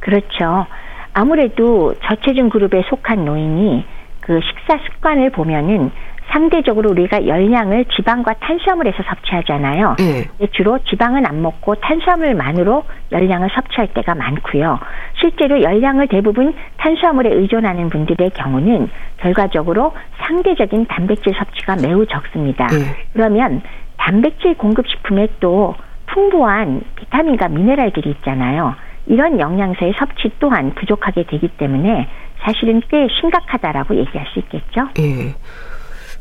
그렇죠. 0.00 0.66
아무래도 1.12 1.94
저체중 2.02 2.48
그룹에 2.48 2.82
속한 2.88 3.24
노인이 3.24 3.84
그 4.20 4.40
식사 4.40 4.82
습관을 4.84 5.30
보면은 5.30 5.90
상대적으로 6.32 6.90
우리가 6.90 7.26
열량을 7.26 7.84
지방과 7.94 8.34
탄수화물에서 8.40 9.02
섭취하잖아요. 9.02 9.96
네. 9.98 10.46
주로 10.52 10.78
지방은 10.88 11.26
안 11.26 11.42
먹고 11.42 11.74
탄수화물만으로 11.76 12.84
열량을 13.12 13.50
섭취할 13.54 13.88
때가 13.88 14.14
많고요. 14.14 14.78
실제로 15.20 15.60
열량을 15.60 16.08
대부분 16.08 16.54
탄수화물에 16.78 17.34
의존하는 17.34 17.90
분들의 17.90 18.30
경우는 18.30 18.88
결과적으로 19.18 19.92
상대적인 20.22 20.86
단백질 20.86 21.34
섭취가 21.34 21.76
매우 21.76 22.06
적습니다. 22.06 22.66
네. 22.68 22.96
그러면 23.12 23.60
단백질 23.98 24.54
공급 24.56 24.88
식품에 24.88 25.28
또 25.38 25.74
풍부한 26.06 26.82
비타민과 26.96 27.48
미네랄들이 27.48 28.10
있잖아요. 28.10 28.74
이런 29.06 29.38
영양소의 29.38 29.94
섭취 29.98 30.30
또한 30.38 30.74
부족하게 30.74 31.24
되기 31.24 31.48
때문에 31.48 32.08
사실은 32.40 32.80
꽤 32.88 33.06
심각하다라고 33.20 33.96
얘기할 33.96 34.26
수 34.28 34.38
있겠죠. 34.40 34.88
예. 34.98 35.34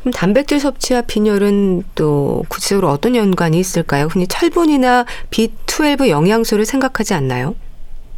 그럼 0.02 0.12
단백질 0.12 0.58
섭취와 0.58 1.02
빈혈은 1.02 1.84
또 1.94 2.42
구체적으로 2.48 2.88
어떤 2.88 3.14
연관이 3.14 3.58
있을까요? 3.58 4.06
흔히 4.06 4.26
철분이나 4.26 5.04
B12 5.30 6.08
영양소를 6.08 6.64
생각하지 6.64 7.14
않나요? 7.14 7.54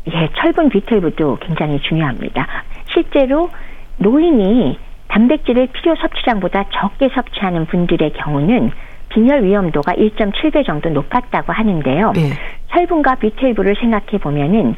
예, 0.08 0.30
철분 0.38 0.70
B12도 0.70 1.38
굉장히 1.40 1.78
중요합니다. 1.80 2.46
실제로 2.92 3.50
노인이 3.98 4.78
단백질을 5.08 5.68
필요 5.68 5.94
섭취량보다 5.96 6.64
적게 6.72 7.10
섭취하는 7.14 7.66
분들의 7.66 8.14
경우는 8.14 8.72
빈혈 9.10 9.44
위험도가 9.44 9.92
1.7배 9.92 10.66
정도 10.66 10.88
높았다고 10.88 11.52
하는데요. 11.52 12.12
네. 12.12 12.32
철분과 12.72 13.16
B12를 13.16 13.78
생각해 13.78 14.18
보면은 14.20 14.74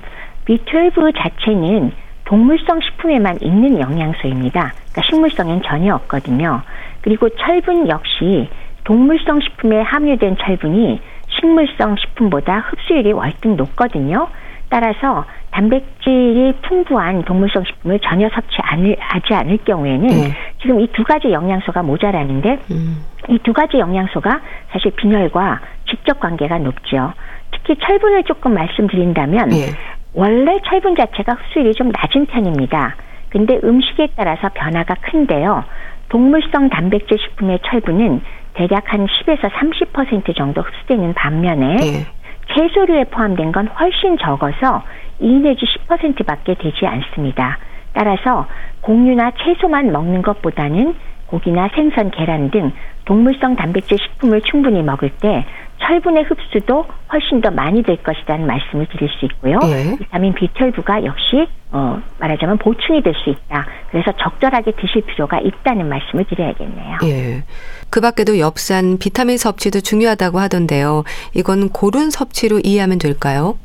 B12 0.46 1.14
자체는 1.16 1.92
동물성 2.24 2.80
식품에만 2.80 3.38
있는 3.40 3.78
영양소입니다. 3.80 4.74
그러니까 4.90 5.02
식물성엔 5.08 5.62
전혀 5.62 5.94
없거든요. 5.94 6.62
그리고 7.06 7.28
철분 7.28 7.86
역시 7.86 8.48
동물성 8.82 9.38
식품에 9.40 9.80
함유된 9.80 10.38
철분이 10.38 11.00
식물성 11.28 11.94
식품보다 11.94 12.64
흡수율이 12.66 13.12
월등 13.12 13.54
높거든요. 13.54 14.26
따라서 14.68 15.24
단백질이 15.52 16.54
풍부한 16.62 17.22
동물성 17.22 17.62
식품을 17.62 18.00
전혀 18.00 18.28
섭취하지 18.28 19.34
않을 19.34 19.58
경우에는 19.58 20.06
네. 20.08 20.34
지금 20.60 20.80
이 20.80 20.88
두 20.88 21.04
가지 21.04 21.30
영양소가 21.30 21.84
모자라는데 21.84 22.58
음. 22.72 23.04
이두 23.28 23.52
가지 23.52 23.78
영양소가 23.78 24.40
사실 24.72 24.90
빈혈과 24.96 25.60
직접 25.88 26.18
관계가 26.18 26.58
높죠. 26.58 27.12
특히 27.52 27.76
철분을 27.86 28.24
조금 28.24 28.52
말씀드린다면 28.54 29.50
네. 29.50 29.66
원래 30.12 30.58
철분 30.66 30.96
자체가 30.96 31.34
흡수율이 31.34 31.72
좀 31.74 31.92
낮은 31.92 32.26
편입니다. 32.26 32.96
근데 33.28 33.60
음식에 33.62 34.08
따라서 34.16 34.48
변화가 34.52 34.96
큰데요. 35.02 35.62
동물성 36.08 36.68
단백질 36.68 37.18
식품의 37.18 37.60
철분은 37.66 38.20
대략 38.54 38.92
한 38.92 39.06
10에서 39.06 39.50
30% 39.50 40.34
정도 40.36 40.62
흡수되는 40.62 41.14
반면에 41.14 41.76
네. 41.76 42.06
채소류에 42.54 43.04
포함된 43.04 43.52
건 43.52 43.68
훨씬 43.68 44.16
적어서 44.18 44.82
2 45.18 45.40
내지 45.40 45.64
10%밖에 45.88 46.54
되지 46.54 46.86
않습니다. 46.86 47.58
따라서 47.92 48.46
곡류나 48.82 49.32
채소만 49.42 49.90
먹는 49.92 50.22
것보다는 50.22 50.94
고기나 51.26 51.68
생선, 51.74 52.10
계란 52.10 52.50
등 52.50 52.72
동물성 53.04 53.56
단백질 53.56 53.98
식품을 53.98 54.42
충분히 54.42 54.82
먹을 54.82 55.10
때 55.10 55.44
철분의 55.86 56.24
흡수도 56.24 56.84
훨씬 57.12 57.40
더 57.40 57.50
많이 57.50 57.82
될 57.82 57.96
것이라는 58.02 58.46
말씀을 58.46 58.86
드릴 58.86 59.08
수 59.08 59.24
있고요. 59.26 59.58
예. 59.64 59.96
비타민 59.96 60.34
B12가 60.34 61.04
역시 61.04 61.46
어, 61.70 62.00
말하자면 62.18 62.58
보충이 62.58 63.02
될 63.02 63.14
수 63.14 63.30
있다. 63.30 63.66
그래서 63.90 64.12
적절하게 64.12 64.72
드실 64.72 65.02
필요가 65.02 65.38
있다는 65.38 65.88
말씀을 65.88 66.24
드려야겠네요. 66.24 66.98
예. 67.04 67.44
그 67.90 68.00
밖에도 68.00 68.38
엽산, 68.38 68.98
비타민 68.98 69.38
섭취도 69.38 69.80
중요하다고 69.80 70.38
하던데요. 70.38 71.04
이건 71.34 71.68
고른 71.70 72.10
섭취로 72.10 72.60
이해하면 72.62 72.98
될까요? 72.98 73.56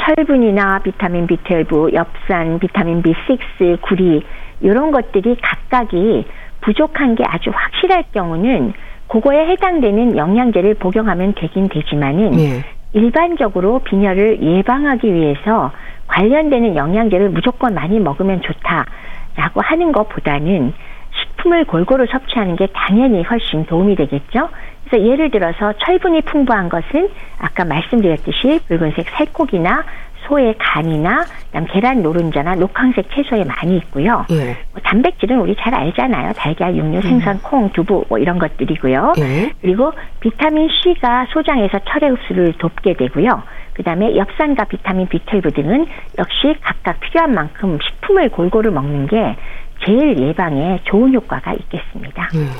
철분이나 0.00 0.80
비타민 0.82 1.26
B12, 1.26 1.92
엽산, 1.94 2.58
비타민 2.58 3.02
B6, 3.02 3.80
구리 3.82 4.22
이런 4.60 4.92
것들이 4.92 5.36
각각이 5.42 6.24
부족한 6.62 7.16
게 7.16 7.24
아주 7.26 7.50
확실할 7.52 8.04
경우는 8.12 8.72
그거에 9.10 9.48
해당되는 9.48 10.16
영양제를 10.16 10.74
복용하면 10.74 11.34
되긴 11.34 11.68
되지만은 11.68 12.30
네. 12.30 12.64
일반적으로 12.92 13.80
빈혈을 13.80 14.40
예방하기 14.40 15.12
위해서 15.12 15.72
관련되는 16.06 16.76
영양제를 16.76 17.30
무조건 17.30 17.74
많이 17.74 17.98
먹으면 17.98 18.40
좋다라고 18.40 19.62
하는 19.62 19.90
것보다는 19.92 20.72
식품을 21.12 21.64
골고루 21.64 22.06
섭취하는 22.06 22.54
게 22.54 22.68
당연히 22.72 23.22
훨씬 23.22 23.66
도움이 23.66 23.96
되겠죠. 23.96 24.48
그래서 24.84 25.04
예를 25.04 25.30
들어서 25.30 25.72
철분이 25.84 26.22
풍부한 26.22 26.68
것은 26.68 27.10
아까 27.38 27.64
말씀드렸듯이 27.64 28.60
붉은색 28.68 29.08
살코기나 29.10 29.84
소의 30.26 30.54
간이나 30.58 31.24
그다음 31.46 31.66
계란 31.66 32.02
노른자나 32.02 32.54
녹황색 32.56 33.10
채소에 33.14 33.44
많이 33.44 33.76
있고요. 33.78 34.24
예. 34.30 34.56
뭐 34.72 34.80
단백질은 34.82 35.40
우리 35.40 35.56
잘 35.56 35.74
알잖아요. 35.74 36.32
달걀, 36.34 36.76
육류, 36.76 37.02
생선, 37.02 37.36
음. 37.36 37.40
콩, 37.42 37.70
두부 37.72 38.04
뭐 38.08 38.18
이런 38.18 38.38
것들이고요. 38.38 39.14
예. 39.18 39.52
그리고 39.60 39.92
비타민 40.20 40.68
C가 40.68 41.26
소장에서 41.30 41.78
철의 41.80 42.10
흡수를 42.10 42.52
돕게 42.58 42.94
되고요. 42.94 43.42
그다음에 43.74 44.16
엽산과 44.16 44.64
비타민 44.64 45.08
B12 45.08 45.54
등은 45.54 45.86
역시 46.18 46.54
각각 46.60 47.00
필요한 47.00 47.32
만큼 47.32 47.78
식품을 47.82 48.28
골고루 48.30 48.70
먹는 48.70 49.06
게 49.06 49.36
제일 49.84 50.18
예방에 50.18 50.80
좋은 50.84 51.14
효과가 51.14 51.54
있겠습니다. 51.54 52.28
음. 52.34 52.50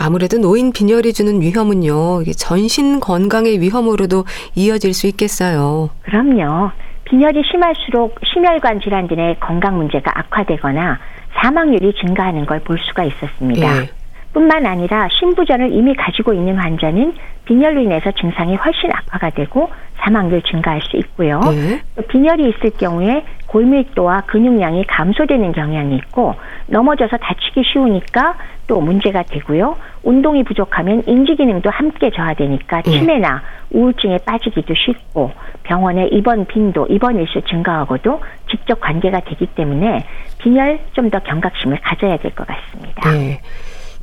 아무래도 0.00 0.38
노인 0.38 0.72
빈혈이 0.72 1.12
주는 1.12 1.40
위험은요, 1.40 2.22
전신 2.36 3.00
건강의 3.00 3.60
위험으로도 3.60 4.24
이어질 4.54 4.94
수 4.94 5.06
있겠어요. 5.08 5.90
그럼요. 6.02 6.70
빈혈이 7.04 7.42
심할수록 7.50 8.14
심혈관 8.32 8.80
질환 8.80 9.08
등의 9.08 9.40
건강 9.40 9.76
문제가 9.76 10.12
악화되거나 10.14 10.98
사망률이 11.40 11.94
증가하는 12.00 12.46
걸 12.46 12.60
볼 12.60 12.78
수가 12.78 13.04
있었습니다. 13.04 13.82
예. 13.82 13.90
뿐만 14.32 14.66
아니라 14.66 15.08
신부전을 15.18 15.72
이미 15.72 15.94
가지고 15.94 16.32
있는 16.32 16.56
환자는 16.56 17.14
빈혈로 17.46 17.80
인해서 17.80 18.10
증상이 18.12 18.54
훨씬 18.56 18.90
악화가 18.92 19.30
되고 19.30 19.70
사망률 19.96 20.42
증가할 20.42 20.80
수 20.82 20.96
있고요. 20.98 21.40
네. 21.40 21.80
빈혈이 22.08 22.48
있을 22.50 22.70
경우에 22.78 23.24
골밀도와 23.46 24.22
근육량이 24.26 24.84
감소되는 24.84 25.52
경향이 25.52 25.96
있고 25.96 26.34
넘어져서 26.66 27.16
다치기 27.16 27.62
쉬우니까 27.72 28.36
또 28.66 28.80
문제가 28.80 29.22
되고요. 29.22 29.76
운동이 30.02 30.44
부족하면 30.44 31.02
인지 31.06 31.34
기능도 31.34 31.70
함께 31.70 32.10
저하되니까 32.10 32.82
네. 32.82 32.90
치매나 32.90 33.42
우울증에 33.70 34.18
빠지기도 34.18 34.74
쉽고 34.74 35.32
병원에 35.62 36.06
입원 36.08 36.44
빈도, 36.46 36.86
입원 36.88 37.18
일수 37.18 37.40
증가하고도 37.48 38.20
직접 38.50 38.78
관계가 38.80 39.20
되기 39.20 39.46
때문에 39.46 40.04
빈혈 40.38 40.78
좀 40.92 41.08
더 41.10 41.18
경각심을 41.20 41.78
가져야 41.80 42.18
될 42.18 42.30
것 42.32 42.46
같습니다. 42.46 43.10
네. 43.10 43.40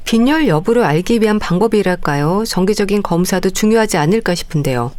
빈혈 0.06 0.48
여부를 0.48 0.84
알기 0.84 1.20
위한 1.22 1.40
방법이랄까요? 1.40 2.44
정기적인 2.46 3.02
검사도 3.02 3.50
중요하지 3.50 3.98
않을까 3.98 4.36
싶은데요. 4.36 4.92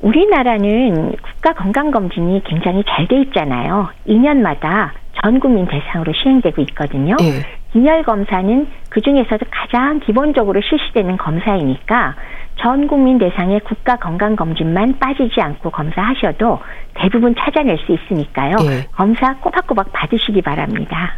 우리나라는 0.00 1.12
국가 1.22 1.52
건강검진이 1.54 2.42
굉장히 2.44 2.82
잘 2.88 3.06
돼 3.06 3.20
있잖아요. 3.22 3.88
2년마다 4.08 4.90
전 5.22 5.38
국민 5.38 5.66
대상으로 5.66 6.12
시행되고 6.12 6.60
있거든요. 6.62 7.16
네. 7.16 7.42
빈혈 7.72 8.02
검사는 8.04 8.66
그 8.88 9.00
중에서도 9.00 9.44
가장 9.50 10.00
기본적으로 10.00 10.60
실시되는 10.60 11.16
검사이니까 11.16 12.14
전 12.56 12.86
국민 12.86 13.18
대상의 13.18 13.60
국가 13.60 13.96
건강 13.96 14.36
검진만 14.36 14.98
빠지지 14.98 15.40
않고 15.40 15.70
검사하셔도 15.70 16.60
대부분 16.94 17.34
찾아낼 17.34 17.78
수 17.78 17.92
있으니까요. 17.92 18.56
네. 18.56 18.86
검사 18.92 19.34
꼬박꼬박 19.38 19.92
받으시기 19.92 20.42
바랍니다. 20.42 21.14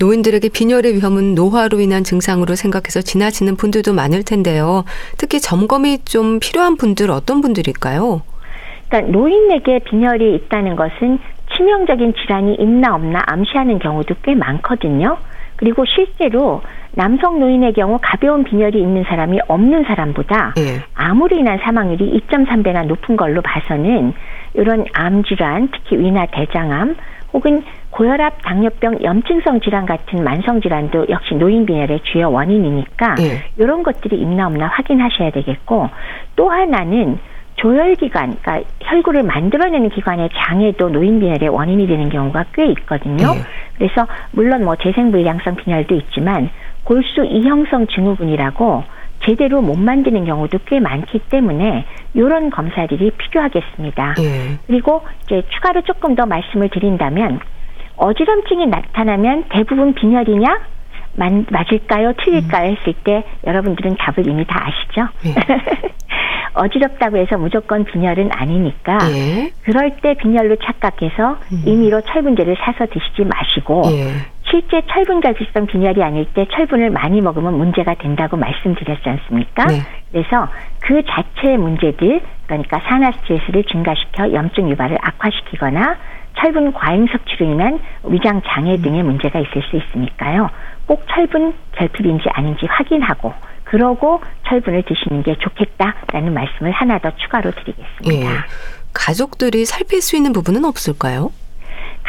노인들에게 0.00 0.48
빈혈의 0.48 0.94
위험은 0.94 1.34
노화로 1.34 1.80
인한 1.80 2.04
증상으로 2.04 2.54
생각해서 2.54 3.00
지나치는 3.00 3.56
분들도 3.56 3.92
많을 3.92 4.22
텐데요. 4.22 4.84
특히 5.16 5.40
점검이 5.40 6.04
좀 6.04 6.38
필요한 6.40 6.76
분들 6.76 7.10
어떤 7.10 7.40
분들일까요? 7.40 8.22
그러니까 8.88 9.12
노인에게 9.12 9.80
빈혈이 9.80 10.34
있다는 10.36 10.76
것은 10.76 11.18
치명적인 11.56 12.14
질환이 12.14 12.54
있나 12.54 12.94
없나 12.94 13.22
암시하는 13.26 13.78
경우도 13.78 14.14
꽤 14.22 14.34
많거든요. 14.34 15.18
그리고 15.56 15.84
실제로 15.84 16.62
남성 16.92 17.40
노인의 17.40 17.72
경우 17.72 17.98
가벼운 18.00 18.44
빈혈이 18.44 18.80
있는 18.80 19.04
사람이 19.04 19.40
없는 19.48 19.84
사람보다 19.84 20.54
네. 20.56 20.80
암으로 20.94 21.36
인한 21.36 21.58
사망률이 21.58 22.22
2.3배나 22.28 22.86
높은 22.86 23.16
걸로 23.16 23.42
봐서는 23.42 24.14
이런 24.54 24.84
암 24.94 25.24
질환, 25.24 25.68
특히 25.72 25.98
위나 25.98 26.26
대장암 26.26 26.96
혹은 27.32 27.62
고혈압, 27.90 28.42
당뇨병, 28.42 29.02
염증성 29.02 29.60
질환 29.60 29.86
같은 29.86 30.24
만성 30.24 30.60
질환도 30.60 31.06
역시 31.08 31.34
노인 31.34 31.66
빈혈의 31.66 32.00
주요 32.04 32.30
원인이니까 32.30 33.14
네. 33.16 33.44
이런 33.56 33.82
것들이 33.82 34.16
있나 34.16 34.46
없나 34.46 34.66
확인하셔야 34.66 35.30
되겠고 35.30 35.88
또 36.36 36.50
하나는 36.50 37.18
조혈기관, 37.56 38.36
그러니까 38.40 38.70
혈구를 38.80 39.24
만들어내는 39.24 39.90
기관의 39.90 40.30
장애도 40.32 40.90
노인 40.90 41.18
빈혈의 41.18 41.48
원인이 41.48 41.86
되는 41.86 42.08
경우가 42.08 42.46
꽤 42.54 42.66
있거든요. 42.66 43.34
네. 43.34 43.40
그래서 43.76 44.06
물론 44.30 44.64
뭐 44.64 44.76
재생불량성 44.76 45.56
빈혈도 45.56 45.94
있지만 45.94 46.50
골수 46.84 47.24
이형성 47.24 47.88
증후군이라고 47.88 48.84
제대로 49.24 49.60
못 49.60 49.76
만드는 49.78 50.24
경우도 50.24 50.58
꽤 50.66 50.80
많기 50.80 51.18
때문에 51.18 51.84
이런 52.14 52.50
검사들이 52.50 53.10
필요하겠습니다. 53.12 54.14
예. 54.18 54.58
그리고 54.66 55.02
이제 55.24 55.42
추가로 55.50 55.82
조금 55.82 56.14
더 56.14 56.26
말씀을 56.26 56.68
드린다면 56.70 57.40
어지럼증이 57.96 58.66
나타나면 58.66 59.44
대부분 59.50 59.94
빈혈이냐 59.94 60.60
맞을까요? 61.50 62.12
틀릴까요? 62.12 62.70
했을 62.70 62.94
때 63.04 63.24
여러분들은 63.44 63.96
답을 63.96 64.28
이미 64.28 64.46
다 64.46 64.66
아시죠? 64.66 65.08
예. 65.26 65.34
어지럽다고 66.54 67.16
해서 67.18 67.36
무조건 67.38 67.84
빈혈은 67.84 68.30
아니니까 68.32 68.98
예. 69.12 69.52
그럴 69.62 69.96
때 70.00 70.14
빈혈로 70.14 70.56
착각해서 70.56 71.38
음. 71.52 71.62
임의로 71.64 72.00
철분제를 72.02 72.56
사서 72.60 72.86
드시지 72.86 73.24
마시고 73.24 73.82
예. 73.86 74.12
실제 74.50 74.82
철분 74.90 75.20
결핍성 75.20 75.66
빈혈이 75.66 76.02
아닐 76.02 76.24
때 76.32 76.46
철분을 76.52 76.90
많이 76.90 77.20
먹으면 77.20 77.56
문제가 77.56 77.94
된다고 77.94 78.36
말씀드렸지 78.36 79.08
않습니까? 79.08 79.66
네. 79.66 79.82
그래서 80.10 80.48
그 80.80 81.02
자체의 81.04 81.58
문제들 81.58 82.20
그러니까 82.46 82.80
산화 82.80 83.12
스트레스를 83.12 83.64
증가시켜 83.64 84.32
염증 84.32 84.70
유발을 84.70 84.96
악화시키거나 85.00 85.96
철분 86.38 86.72
과잉 86.72 87.06
섭취로 87.08 87.46
인한 87.46 87.80
위장 88.04 88.40
장애 88.46 88.76
등의 88.76 89.02
문제가 89.02 89.38
있을 89.40 89.62
수 89.62 89.76
있으니까요. 89.76 90.48
꼭 90.86 91.04
철분 91.08 91.52
결핍인지 91.72 92.28
아닌지 92.30 92.66
확인하고 92.66 93.34
그러고 93.64 94.22
철분을 94.46 94.82
드시는 94.84 95.22
게 95.24 95.36
좋겠다라는 95.36 96.32
말씀을 96.32 96.70
하나 96.72 96.98
더 96.98 97.10
추가로 97.16 97.50
드리겠습니다. 97.50 98.14
예. 98.14 98.26
가족들이 98.94 99.66
살필 99.66 100.00
수 100.00 100.16
있는 100.16 100.32
부분은 100.32 100.64
없을까요? 100.64 101.30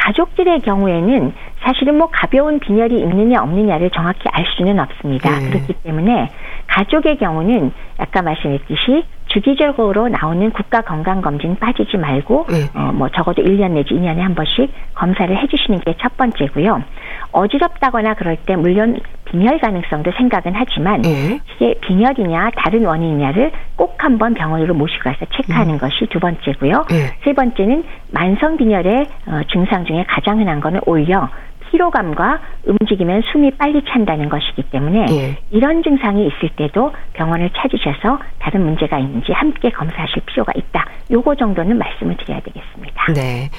가족들의 0.00 0.60
경우에는 0.60 1.32
사실은 1.60 1.98
뭐 1.98 2.08
가벼운 2.10 2.58
빈혈이 2.58 3.00
있느냐 3.00 3.42
없느냐를 3.42 3.90
정확히 3.90 4.28
알 4.32 4.46
수는 4.56 4.80
없습니다. 4.80 5.38
네. 5.38 5.50
그렇기 5.50 5.74
때문에 5.84 6.30
가족의 6.66 7.18
경우는 7.18 7.72
아까 7.98 8.22
말씀했듯이 8.22 9.04
주기적으로 9.32 10.08
나오는 10.08 10.50
국가 10.50 10.80
건강 10.82 11.20
검진 11.22 11.56
빠지지 11.56 11.96
말고 11.96 12.46
네. 12.50 12.68
어 12.74 12.90
뭐 12.92 13.08
적어도 13.08 13.42
1년 13.42 13.70
내지 13.72 13.94
2년에 13.94 14.18
한 14.18 14.34
번씩 14.34 14.70
검사를 14.94 15.34
해 15.34 15.46
주시는 15.46 15.80
게 15.80 15.94
첫 16.00 16.16
번째고요. 16.16 16.82
어지럽다거나 17.32 18.14
그럴 18.14 18.36
때 18.36 18.56
물론 18.56 18.98
빈혈 19.26 19.58
가능성도 19.60 20.10
생각은 20.16 20.52
하지만 20.54 21.02
네. 21.02 21.38
이게 21.56 21.74
빈혈이냐 21.80 22.50
다른 22.56 22.84
원인이냐를 22.84 23.52
꼭 23.76 24.02
한번 24.02 24.34
병원으로 24.34 24.74
모시고 24.74 25.04
가서 25.04 25.24
체크하는 25.36 25.74
음. 25.74 25.78
것이 25.78 26.06
두 26.10 26.18
번째고요. 26.18 26.86
네. 26.88 27.14
세 27.22 27.32
번째는 27.32 27.84
만성 28.10 28.56
빈혈의 28.56 29.06
어, 29.26 29.40
증상 29.52 29.84
중에 29.84 30.04
가장 30.08 30.40
흔한 30.40 30.60
거는 30.60 30.80
오히려 30.86 31.28
피로감과 31.70 32.40
움직이면 32.66 33.22
숨이 33.32 33.52
빨리 33.52 33.82
찬다는 33.84 34.28
것이기 34.28 34.64
때문에 34.70 35.06
네. 35.06 35.38
이런 35.50 35.82
증상이 35.82 36.26
있을 36.26 36.50
때도 36.56 36.92
병원을 37.14 37.50
찾으셔서 37.56 38.18
다른 38.38 38.64
문제가 38.64 38.98
있는지 38.98 39.32
함께 39.32 39.70
검사하실 39.70 40.22
필요가 40.26 40.52
있다. 40.56 40.84
요거 41.10 41.36
정도는 41.36 41.78
말씀을 41.78 42.16
드려야 42.16 42.40
되겠습니다. 42.40 43.12
네. 43.14 43.50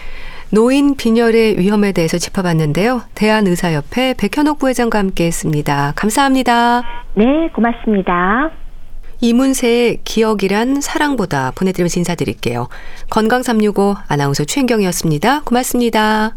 노인 0.53 0.97
빈혈의 0.97 1.57
위험에 1.59 1.93
대해서 1.93 2.17
짚어봤는데요. 2.17 3.03
대한의사협회 3.15 4.15
백현옥 4.17 4.59
부회장과 4.59 4.99
함께 4.99 5.25
했습니다. 5.25 5.93
감사합니다. 5.95 6.83
네, 7.13 7.49
고맙습니다. 7.53 8.51
이문세의 9.21 9.99
기억이란 10.03 10.81
사랑보다 10.81 11.51
보내드리면서 11.55 11.99
인사드릴게요. 11.99 12.67
건강365 13.09 13.95
아나운서 14.09 14.43
최인경이었습니다. 14.43 15.43
고맙습니다. 15.43 16.35